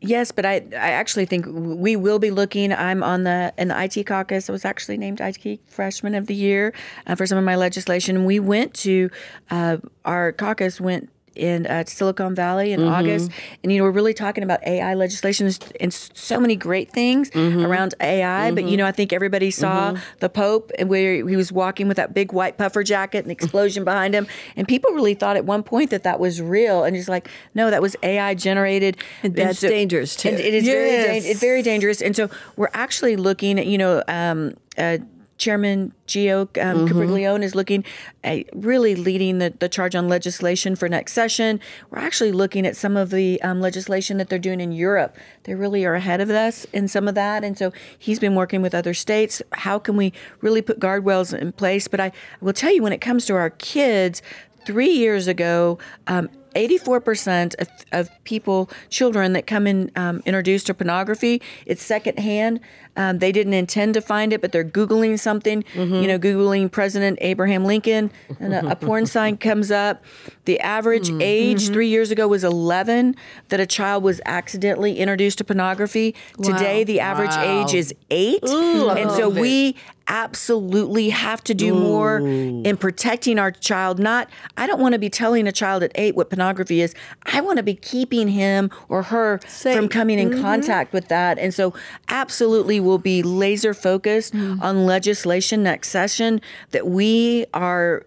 [0.01, 2.73] yes, but I, I actually think we will be looking.
[2.73, 4.49] I'm on the in the IT caucus.
[4.49, 6.73] I was actually named IT Freshman of the Year
[7.05, 8.25] uh, for some of my legislation.
[8.25, 9.09] We went to
[9.49, 12.89] uh, our caucus went in uh, Silicon Valley in Mm-hmm.
[12.93, 13.31] August,
[13.63, 17.65] and you know we're really talking about AI legislation and so many great things Mm-hmm.
[17.65, 18.51] around AI.
[18.51, 21.97] But you know, I think everybody saw the Pope and where he was walking with
[21.97, 25.63] that big white puffer jacket and explosion behind him, and people really thought at one
[25.63, 29.61] point that that was real, and he's like, no, that was AI generated, And that's
[29.61, 30.29] dangerous, too.
[30.29, 31.05] and it is very, Yes.
[31.23, 34.03] dan- it's very dangerous, and so we're actually looking at you know.
[34.07, 34.97] Um, uh,
[35.38, 37.83] Chairman Gio um, Capriglione is looking
[38.23, 41.59] at really leading the, the charge on legislation for next session.
[41.89, 45.17] We're actually looking at some of the um, legislation that they're doing in Europe.
[45.43, 47.43] They really are ahead of us in some of that.
[47.43, 49.41] And so he's been working with other states.
[49.53, 51.88] How can we really put guardrails in place?
[51.88, 52.11] But I
[52.41, 54.21] will tell you, when it comes to our kids,
[54.65, 55.77] three years ago,
[56.07, 62.59] um, 84% of, of people, children that come in um, introduced to pornography, it's secondhand.
[62.95, 67.19] Um, they didn't intend to find it, but they're Googling something, you know, Googling President
[67.21, 70.03] Abraham Lincoln, and a, a porn sign comes up.
[70.45, 73.15] The average age three years ago was 11
[73.49, 76.15] that a child was accidentally introduced to pornography.
[76.41, 78.43] Today, the average age is eight.
[78.43, 79.75] and so we
[80.07, 83.99] absolutely have to do more in protecting our child.
[83.99, 86.95] Not, I don't want to be telling a child at eight what pornography is.
[87.25, 89.75] I want to be keeping him or her Safe.
[89.75, 90.41] from coming in mm-hmm.
[90.41, 91.37] contact with that.
[91.37, 91.73] And so,
[92.09, 94.61] absolutely, we'll be laser focused mm.
[94.61, 96.41] on legislation next session
[96.71, 98.05] that we are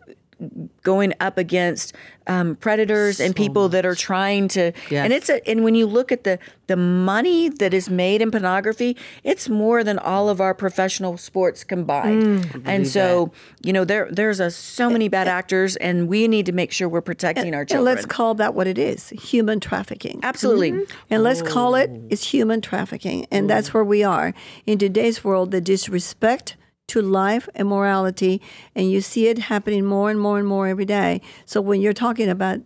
[0.83, 1.95] going up against
[2.27, 5.05] um, predators and people that are trying to Yes.
[5.05, 6.39] and it's a and when you look at the
[6.69, 11.65] the money that is made in pornography it's more than all of our professional sports
[11.65, 12.63] combined mm.
[12.65, 13.33] and so
[13.63, 16.53] you know there there's a so many bad eh, eh, actors and we need to
[16.53, 19.59] make sure we're protecting eh, our And children let's call that what it is human
[19.59, 20.21] trafficking.
[20.23, 20.93] absolutely mm-hmm.
[21.11, 22.07] And let's call it oh.
[22.09, 23.27] it's human trafficking.
[23.31, 23.75] And that's mm.
[23.75, 24.35] where we are.
[24.67, 26.57] In today's world, the disrespect
[26.91, 28.41] to life and morality,
[28.75, 31.21] and you see it happening more and more and more every day.
[31.47, 32.59] So when you're talking about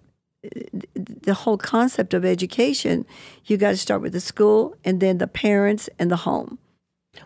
[0.44, 0.60] uh,
[0.94, 3.06] the whole concept of education,
[3.46, 6.58] you got to start with the school and then the parents and the home.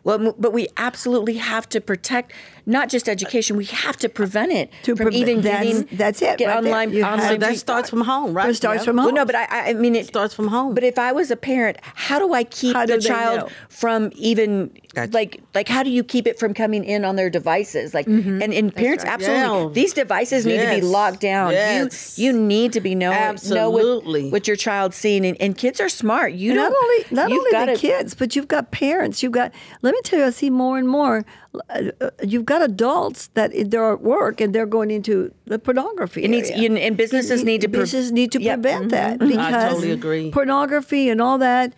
[0.04, 2.32] Well, but we absolutely have to protect
[2.68, 3.56] not just education.
[3.56, 6.62] We have to prevent it To from preve- even that's- getting that's it get right
[6.62, 6.72] there.
[6.72, 6.92] online.
[6.92, 8.48] You have online to- that starts from home, right?
[8.50, 8.84] It starts Yeah.
[8.84, 9.06] from home.
[9.06, 10.74] Well, no, but I, I I mean it starts from home.
[10.74, 13.48] But if I was a parent, how do I keep How do the child know?
[13.68, 15.12] from even Gotcha.
[15.12, 17.94] like like how do you keep it from coming in on their devices?
[17.94, 18.42] Like mm-hmm.
[18.42, 19.68] and, and parents absolutely Yeah.
[19.72, 21.52] these devices need to be locked down.
[21.52, 22.18] Yes.
[22.18, 25.80] You you need to be knowing know what, what your child's seeing and, and kids
[25.80, 26.34] are smart.
[26.34, 29.22] You not don't only not only gotta, the kids, but you've got parents.
[29.22, 29.50] You've got.
[29.80, 31.24] Let me tell you, I see more and more.
[31.70, 36.22] Uh, You've got adults that they're at work and they're going into the pornography.
[36.24, 36.62] It needs, area.
[36.70, 38.62] you, and businesses need to pre- businesses need to Yep.
[38.62, 40.30] prevent that because totally agree.
[40.30, 41.72] pornography and all that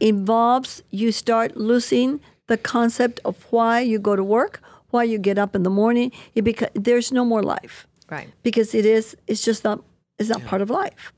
[0.00, 4.60] involves you start losing the concept of why you go to work,
[4.90, 6.10] why you get up in the morning.
[6.34, 8.28] It beca- there's no more life Right.
[8.42, 9.82] because it is it's just not
[10.18, 11.12] it's not part of life.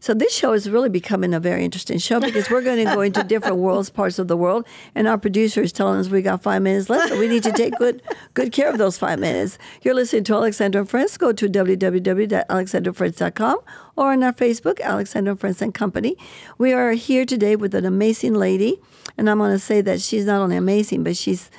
[0.00, 3.00] So this show is really becoming a very interesting show because we're going to go
[3.00, 6.42] into different worlds, parts of the world, and our producer is telling us we got
[6.42, 8.02] five minutes left, so we need to take good
[8.34, 9.58] good care of those five minutes.
[9.82, 11.16] You're listening to Alexandra and Friends.
[11.16, 13.58] Go to www.alexanderfriends.com
[13.96, 16.16] or on our Facebook, Alexandra and Friends and Company.
[16.58, 18.80] We are here today with an amazing lady,
[19.18, 21.50] and I'm going to say that she's not only amazing, but she's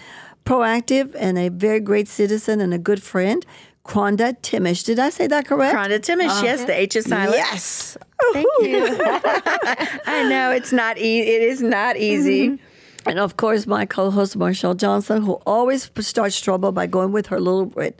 [0.45, 3.45] proactive and a very great citizen and a good friend.
[3.83, 4.85] Kronda Thimesch.
[4.85, 5.73] Did I say that correct?
[5.73, 7.35] Kronda Thimesch, yes, the H is silent.
[7.35, 7.97] Yes.
[8.33, 8.97] Thank you.
[10.05, 11.29] I know it's not easy.
[11.29, 12.59] it is not easy.
[13.07, 17.39] And of course, my co-host Marshell Johnson, who always starts trouble by going with her
[17.39, 17.95] little red,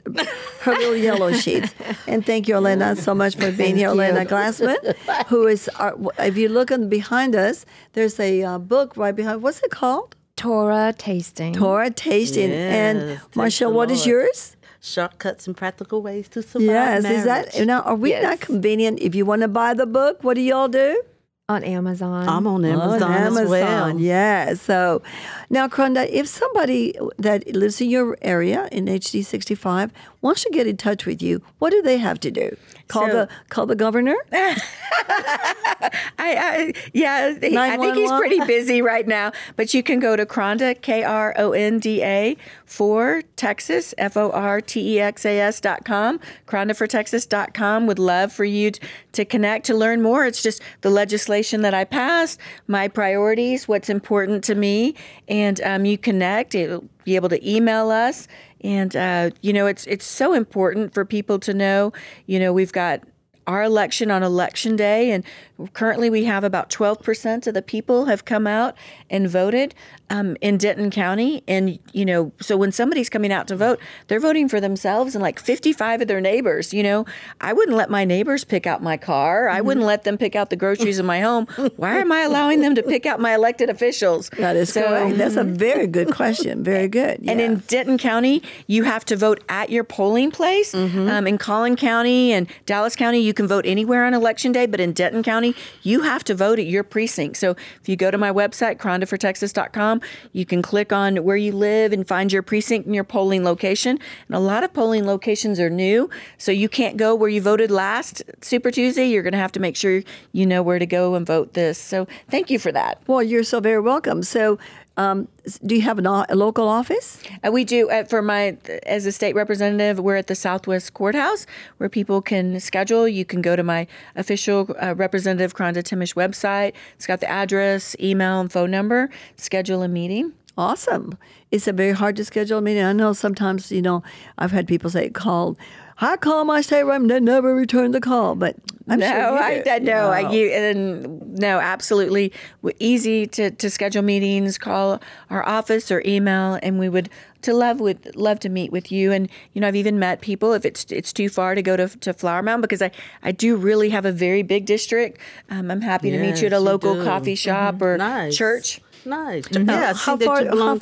[0.60, 1.74] her little yellow sheets.
[2.06, 4.94] And thank you, Elena, so much for being here, Elena Glassman,
[5.26, 5.68] who is.
[5.80, 9.42] Our, if you look on behind us, there's a uh, book right behind.
[9.42, 10.14] What's it called?
[10.36, 11.52] Torah tasting.
[11.52, 12.50] Torah Tasting.
[12.50, 14.08] Yes, and Marshell, the what is Lord.
[14.08, 14.56] yours?
[14.84, 17.82] Shortcuts and practical ways to survive Yes, is that now?
[17.82, 18.24] Are we Yes.
[18.24, 18.98] not convenient?
[19.00, 21.00] If you want to buy the book, what do y'all do?
[21.48, 22.26] on Amazon.
[22.28, 23.42] I'm on Amazon, on Amazon.
[23.44, 23.98] as well.
[23.98, 24.54] Yeah.
[24.54, 25.02] So
[25.50, 30.66] now, Kronda, if somebody that lives in your area in HD 65 wants to get
[30.66, 32.56] in touch with you, what do they have to do?
[32.92, 34.16] Call So- the call the governor.
[34.32, 39.32] I, I yeah, he- I think he's pretty busy right now.
[39.56, 42.36] But you can go to Kronda K R O N D A
[42.66, 46.20] for Texas F O R T E X A S dot com.
[46.46, 47.86] Kronda for Texas dot com.
[47.86, 48.80] Would love for you t-
[49.12, 50.26] to connect to learn more.
[50.26, 54.94] It's just the legislation that I passed, my priorities, what's important to me,
[55.28, 56.54] and um, you connect.
[56.54, 58.28] It'll be able to email us.
[58.64, 61.92] And uh, you know, it's it's so important for people to know.
[62.26, 63.02] You know, we've got
[63.46, 65.24] our election on election day and
[65.68, 68.76] currently we have about 12% of the people have come out
[69.10, 69.74] and voted
[70.10, 71.42] um, in Denton County.
[71.48, 75.22] And, you know, so when somebody's coming out to vote, they're voting for themselves and
[75.22, 76.72] like 55 of their neighbors.
[76.74, 77.06] You know,
[77.40, 80.50] I wouldn't let my neighbors pick out my car, I wouldn't let them pick out
[80.50, 81.46] the groceries in my home.
[81.76, 84.28] Why am I allowing them to pick out my elected officials?
[84.38, 85.16] That is So- correct.
[85.16, 86.62] That's a very good question.
[86.62, 87.20] Very good.
[87.26, 90.72] And in Denton County, you have to vote at your polling place.
[90.74, 91.08] Mm-hmm.
[91.08, 94.80] Um, in Collin County and Dallas County, you can vote anywhere on election day, but
[94.80, 95.51] in Denton County,
[95.82, 97.36] you have to vote at your precinct.
[97.36, 97.50] So
[97.80, 100.00] if you go to my website, krondafortexas.com,
[100.32, 103.98] you can click on where you live and find your precinct and your polling location.
[104.28, 107.70] And a lot of polling locations are new, so you can't go where you voted
[107.70, 109.06] last Super Tuesday.
[109.06, 111.78] You're going to have to make sure you know where to go and vote this.
[111.78, 113.00] So thank you for that.
[113.06, 114.22] well, you're so very welcome.
[114.22, 114.58] So,
[114.96, 115.28] um,
[115.64, 117.18] do you have a local office?
[117.44, 119.98] Uh, we do uh, for my as a state representative.
[119.98, 121.46] We're at the Southwest Courthouse
[121.78, 123.08] where people can schedule.
[123.08, 123.86] You can go to my
[124.16, 126.74] official uh, Representative Kronda Thimesch website.
[126.96, 129.08] It's got the address, email, and phone number.
[129.36, 130.32] Schedule a meeting.
[130.58, 131.16] Awesome.
[131.50, 132.84] It's a very hard to schedule a meeting.
[132.84, 134.02] I know sometimes, you know,
[134.36, 135.56] I've had people say, call,
[136.02, 138.34] I call my state rep and they never return the call.
[138.34, 138.56] But
[138.88, 139.70] I'm no, sure you I, do.
[139.70, 142.32] I no, I, you and no, absolutely
[142.80, 144.58] easy to, to schedule meetings.
[144.58, 145.00] Call
[145.30, 147.08] our office or email, and we would
[147.42, 149.12] to love would love to meet with you.
[149.12, 151.86] And you know, I've even met people if it's it's too far to go to
[151.88, 152.90] to Flower Mound because I
[153.22, 155.20] I do really have a very big district.
[155.50, 157.04] Um, I'm happy to meet you at a local do.
[157.04, 158.36] coffee shop or Nice.
[158.36, 158.80] church.
[159.04, 159.44] Nice.
[159.50, 160.80] Yeah, I see how far- how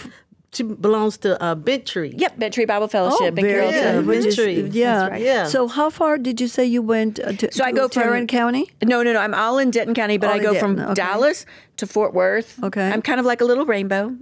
[0.52, 2.14] f- to, belongs to uh, Bent Tree.
[2.16, 3.80] Yep, Bent Tree Bible Fellowship in Oh, very Carrollton.
[3.82, 4.06] Yeah, good.
[4.06, 5.06] Which is- yeah.
[5.08, 5.22] Right.
[5.22, 5.44] Yeah.
[5.46, 8.02] So, how far did you say you went uh, to, So I to go from
[8.02, 8.70] Tarrant County?
[8.82, 9.20] No, no, no.
[9.20, 10.94] I'm all in Denton County, but All I in go from okay.
[10.94, 11.46] Dallas
[11.76, 12.62] to Fort Worth.
[12.62, 12.90] Okay.
[12.90, 14.16] I'm kind of like a little rainbow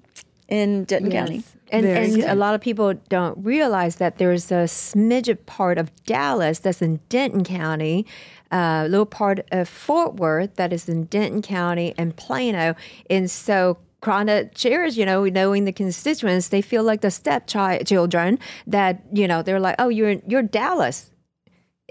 [0.49, 1.43] in Denton County.
[1.71, 6.61] And, and a lot of people don't realize that there's a smidget part of Dallas
[6.61, 8.07] that's in Denton County,
[8.51, 12.75] a little part of Fort Worth that is in Denton County and Plano.
[13.11, 19.03] And so Kronda chairs, you know, knowing the constituents, they feel like the stepchildren that,
[19.13, 21.11] you know, they're like, oh, you're, you're Dallas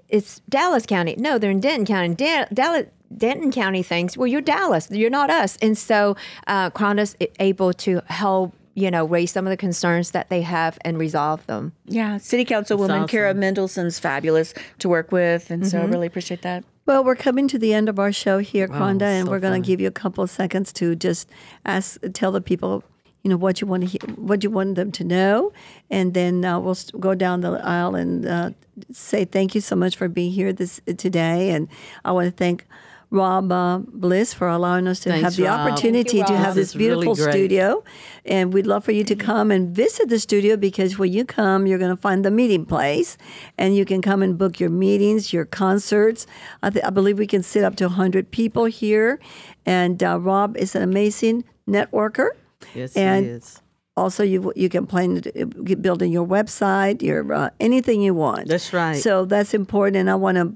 [0.10, 1.16] it's Dallas County.
[1.18, 2.16] No, they're in Denton County.
[2.16, 2.86] Da- Dallas,
[3.16, 5.58] Denton County thinks, well, you're Dallas, you're not us.
[5.62, 6.16] And so
[6.48, 10.78] uh, Kronda's able to help, you know, raise some of the concerns that they have
[10.82, 11.74] and resolve them.
[11.86, 13.08] Yeah, City Councilwoman awesome.
[13.08, 16.64] Cara Mendelsohn's fabulous to work with, and so I really appreciate that.
[16.88, 19.62] Well, we're coming to the end of our show here, Kronda, and so we're going
[19.62, 21.30] to give you a couple of seconds to just
[21.66, 22.82] ask, tell the people,
[23.24, 25.52] you know, what you want to hear, what you want them to know,
[25.90, 28.52] and then uh, we'll go down the aisle and uh,
[28.90, 31.50] say thank you so much for being here this today.
[31.50, 31.68] And
[32.06, 32.66] I want to thank
[33.10, 35.60] Rob uh, Bliss for allowing us to have the Rob.
[35.72, 37.84] opportunity you, to have This this is really beautiful studio.
[38.26, 41.68] And we'd love for you to come and visit the studio because when you come,
[41.68, 43.18] you're going to find the meeting place
[43.58, 46.28] and you can come and book your meetings, your concerts.
[46.62, 49.20] I, th- I believe we can sit up to 100 people here.
[49.66, 52.30] And uh, Rob is an amazing networker.
[52.76, 53.62] Yes, And- it is.
[53.96, 55.32] Also, you you can plan to
[55.64, 58.48] get building your website, your uh, anything you want.
[58.48, 58.96] That's right.
[58.96, 60.54] So that's important, and I want to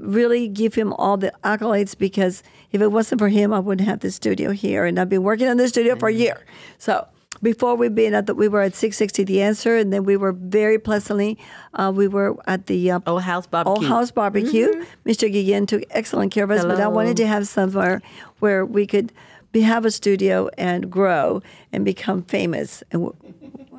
[0.00, 2.42] really give him all the accolades because
[2.72, 5.48] if it wasn't for him, I wouldn't have the studio here, and I've been working
[5.48, 6.44] on the studio for a year.
[6.78, 7.06] So
[7.42, 10.32] before we been at the, we were at 660 The Answer, and then we were
[10.32, 11.38] very pleasantly,
[11.74, 13.74] uh, we were at the uh, Old House Barbecue.
[13.74, 14.84] Old House Barbecue.
[15.04, 15.30] Mr.
[15.30, 18.00] Guillen took excellent care of us, but I wanted to have somewhere
[18.38, 19.12] where we could
[19.52, 21.42] be, have a studio and grow
[21.72, 22.82] and become famous.
[22.90, 23.34] And w-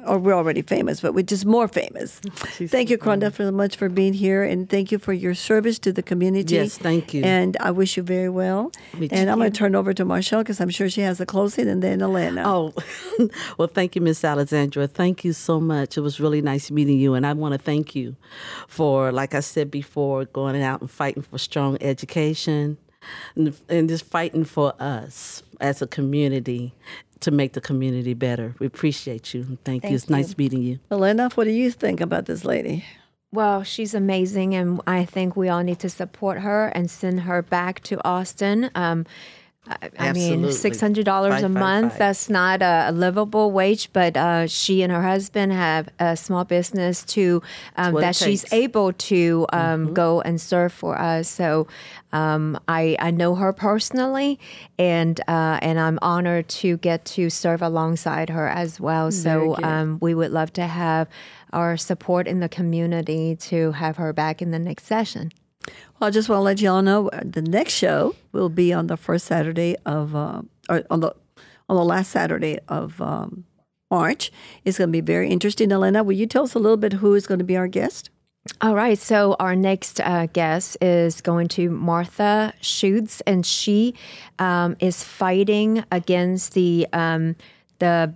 [0.07, 2.19] or we're already famous, but we're just more famous.
[2.67, 5.91] thank you, Kronda, so much for being here, and thank you for your service to
[5.91, 6.55] the community.
[6.55, 7.23] Yes, thank you.
[7.23, 8.71] And I wish you very well.
[8.93, 9.31] Me and too.
[9.31, 11.83] I'm going to turn over to Marshell because I'm sure she has the closing, and
[11.83, 12.43] then Elena.
[12.45, 12.73] Oh,
[13.57, 14.87] well, thank you, Miss Alexandra.
[14.87, 15.97] Thank you so much.
[15.97, 17.13] It was really nice meeting you.
[17.13, 18.15] And I want to thank you
[18.67, 22.77] for, like I said before, going out and fighting for strong education
[23.35, 26.73] and, and just fighting for us as a community
[27.21, 28.55] to make the community better.
[28.59, 29.41] We appreciate you.
[29.41, 29.95] and Thank, you.
[29.95, 30.79] It's nice meeting you.
[30.91, 32.85] Elena, what do you think about this lady?
[33.31, 37.41] Well, she's amazing, and I think we all need to support her and send her
[37.41, 38.71] back to Austin.
[38.73, 39.05] Um,
[39.69, 41.93] I, I mean, six hundred dollars a month.
[41.93, 41.99] fight.
[41.99, 47.03] That's not a, livable wage, but uh, she and her husband have a small business
[47.05, 47.41] to
[47.75, 48.53] um, that she's takes.
[48.53, 48.63] Mm-hmm.
[48.63, 51.27] able to um, go and serve for us.
[51.27, 51.67] So
[52.13, 54.39] um, I I know her personally,
[54.79, 59.11] and uh, and I'm honored to get to serve alongside her as well.
[59.11, 61.07] So um, we would love to have
[61.53, 65.31] our support in the community to have her back in the next session.
[65.99, 68.73] Well, I just want to let you all know uh, the next show will be
[68.73, 71.15] on the first Saturday of, uh, or on the
[71.69, 73.45] on the last Saturday of um,
[73.91, 74.31] March.
[74.63, 75.71] It's going to be very interesting.
[75.71, 78.09] Elena, will you tell us a little bit who is going to be our guest?
[78.61, 78.97] All right.
[78.97, 83.93] So our next uh, guest is going to Martha Schutz, and she
[84.39, 87.35] um, is fighting against the um,
[87.79, 88.13] the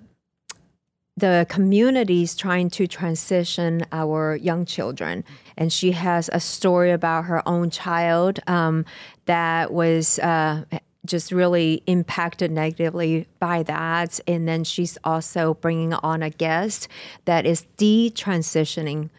[1.18, 5.26] the communities trying to transition our young children.
[5.62, 8.84] And she has a story about her own child um,
[9.26, 10.18] that was.
[10.18, 10.66] Uh,
[11.04, 14.20] just really impacted negatively by that.
[14.28, 16.88] And then she's also bringing on a guest
[17.26, 19.10] that is detransitioning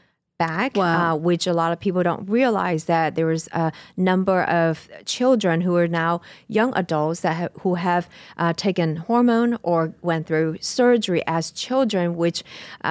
[0.47, 0.99] back, Wow.
[1.01, 3.66] uh, which a lot of people don't realize that there was a
[3.97, 6.12] number of children who are now
[6.59, 8.05] young adults that have, who have
[8.43, 12.38] uh, taken hormone or went through surgery as children, which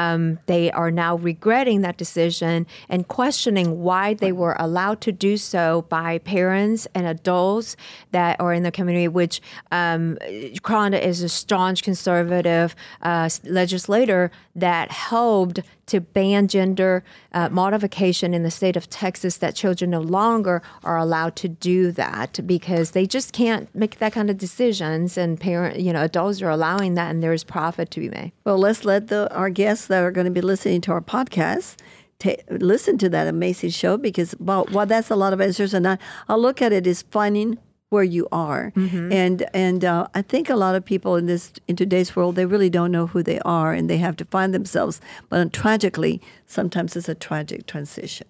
[0.02, 5.34] um, they are now regretting that decision and questioning why they were allowed to do
[5.38, 7.76] so by parents and adults
[8.12, 9.08] that are in the community.
[9.22, 9.42] Which
[9.72, 10.18] um,
[10.62, 15.60] Kronda is a staunch conservative uh, legislator that helped
[15.92, 20.98] to ban gender uh, modification in the state of Texas that children no longer are
[20.98, 25.80] allowed to do that because they just can't make that kind of decisions and parent
[25.80, 28.32] you know adults are allowing that and there's profit to be made.
[28.44, 31.76] Well, let's let the our guests that are going to be listening to our podcast
[32.22, 35.88] ta listen to that amazing show because well, well, that's a lot of answers, and
[35.88, 35.98] I,
[36.30, 37.58] I look at it as finding
[37.92, 38.72] where you are,
[39.12, 42.46] and and uh, I think a lot of people in this in today's world they
[42.46, 45.02] really don't know who they are, and they have to find themselves.
[45.30, 48.28] But tragically, sometimes it's a tragic transition.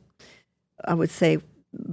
[0.86, 1.38] I would say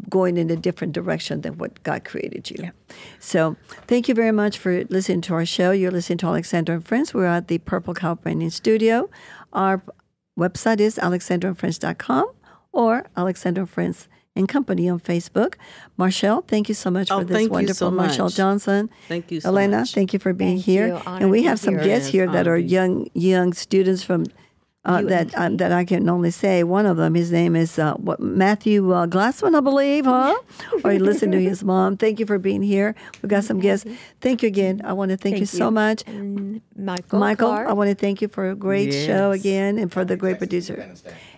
[0.09, 2.73] going in a different direction than what God created you.
[3.21, 3.57] So
[3.87, 5.71] thank you very much for listening to our show.
[5.71, 7.15] You're listening to Alexandra and Friends.
[7.15, 9.09] We're at the Purple Cow Branding Studio.
[9.53, 9.83] Our
[10.39, 12.33] website is alexanderandfriends.com
[12.73, 13.67] or Alexandra
[14.39, 15.55] and Company on Facebook.
[15.97, 18.37] Marshell, thank you so much Oh, for this thank you wonderful so Marshell much.
[18.37, 18.89] Johnson.
[19.09, 19.93] Thank you so Elena, much.
[19.95, 20.87] thank you for being Thank here.
[20.89, 20.97] you.
[21.07, 21.85] And we have some here.
[21.85, 24.25] guests here that are young young students from
[24.85, 26.63] uh, that um, that I can only say.
[26.65, 30.35] One of them, his name is uh, what, Matthew uh, Glassman, I believe, huh?
[30.85, 31.97] or you listen to his mom.
[31.97, 32.95] Thank you for being here.
[33.21, 33.87] We've got some guests.
[34.21, 34.81] Thank you again.
[34.85, 35.71] I want to thank, you Thank so you.
[35.73, 36.05] much.
[36.07, 37.69] And Michael, Michael, Clark.
[37.69, 40.75] I want to thank you for a great show again and for the great producer.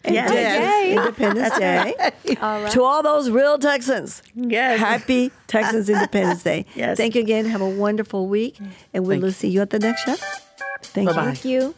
[0.05, 0.31] And Yes.
[0.31, 2.37] Texas Independence Day.
[2.41, 2.73] all right.
[2.73, 4.79] To all those real Texans, Yes.
[4.79, 6.67] happy Texans Independence Day.
[6.75, 6.97] Yes.
[6.97, 7.47] Thank you again.
[7.47, 8.59] Have a wonderful week,
[8.95, 10.15] and we'll Thank see you at the next show.
[10.83, 11.23] Thank Bye-bye.
[11.23, 11.35] you.
[11.35, 11.75] Thank you.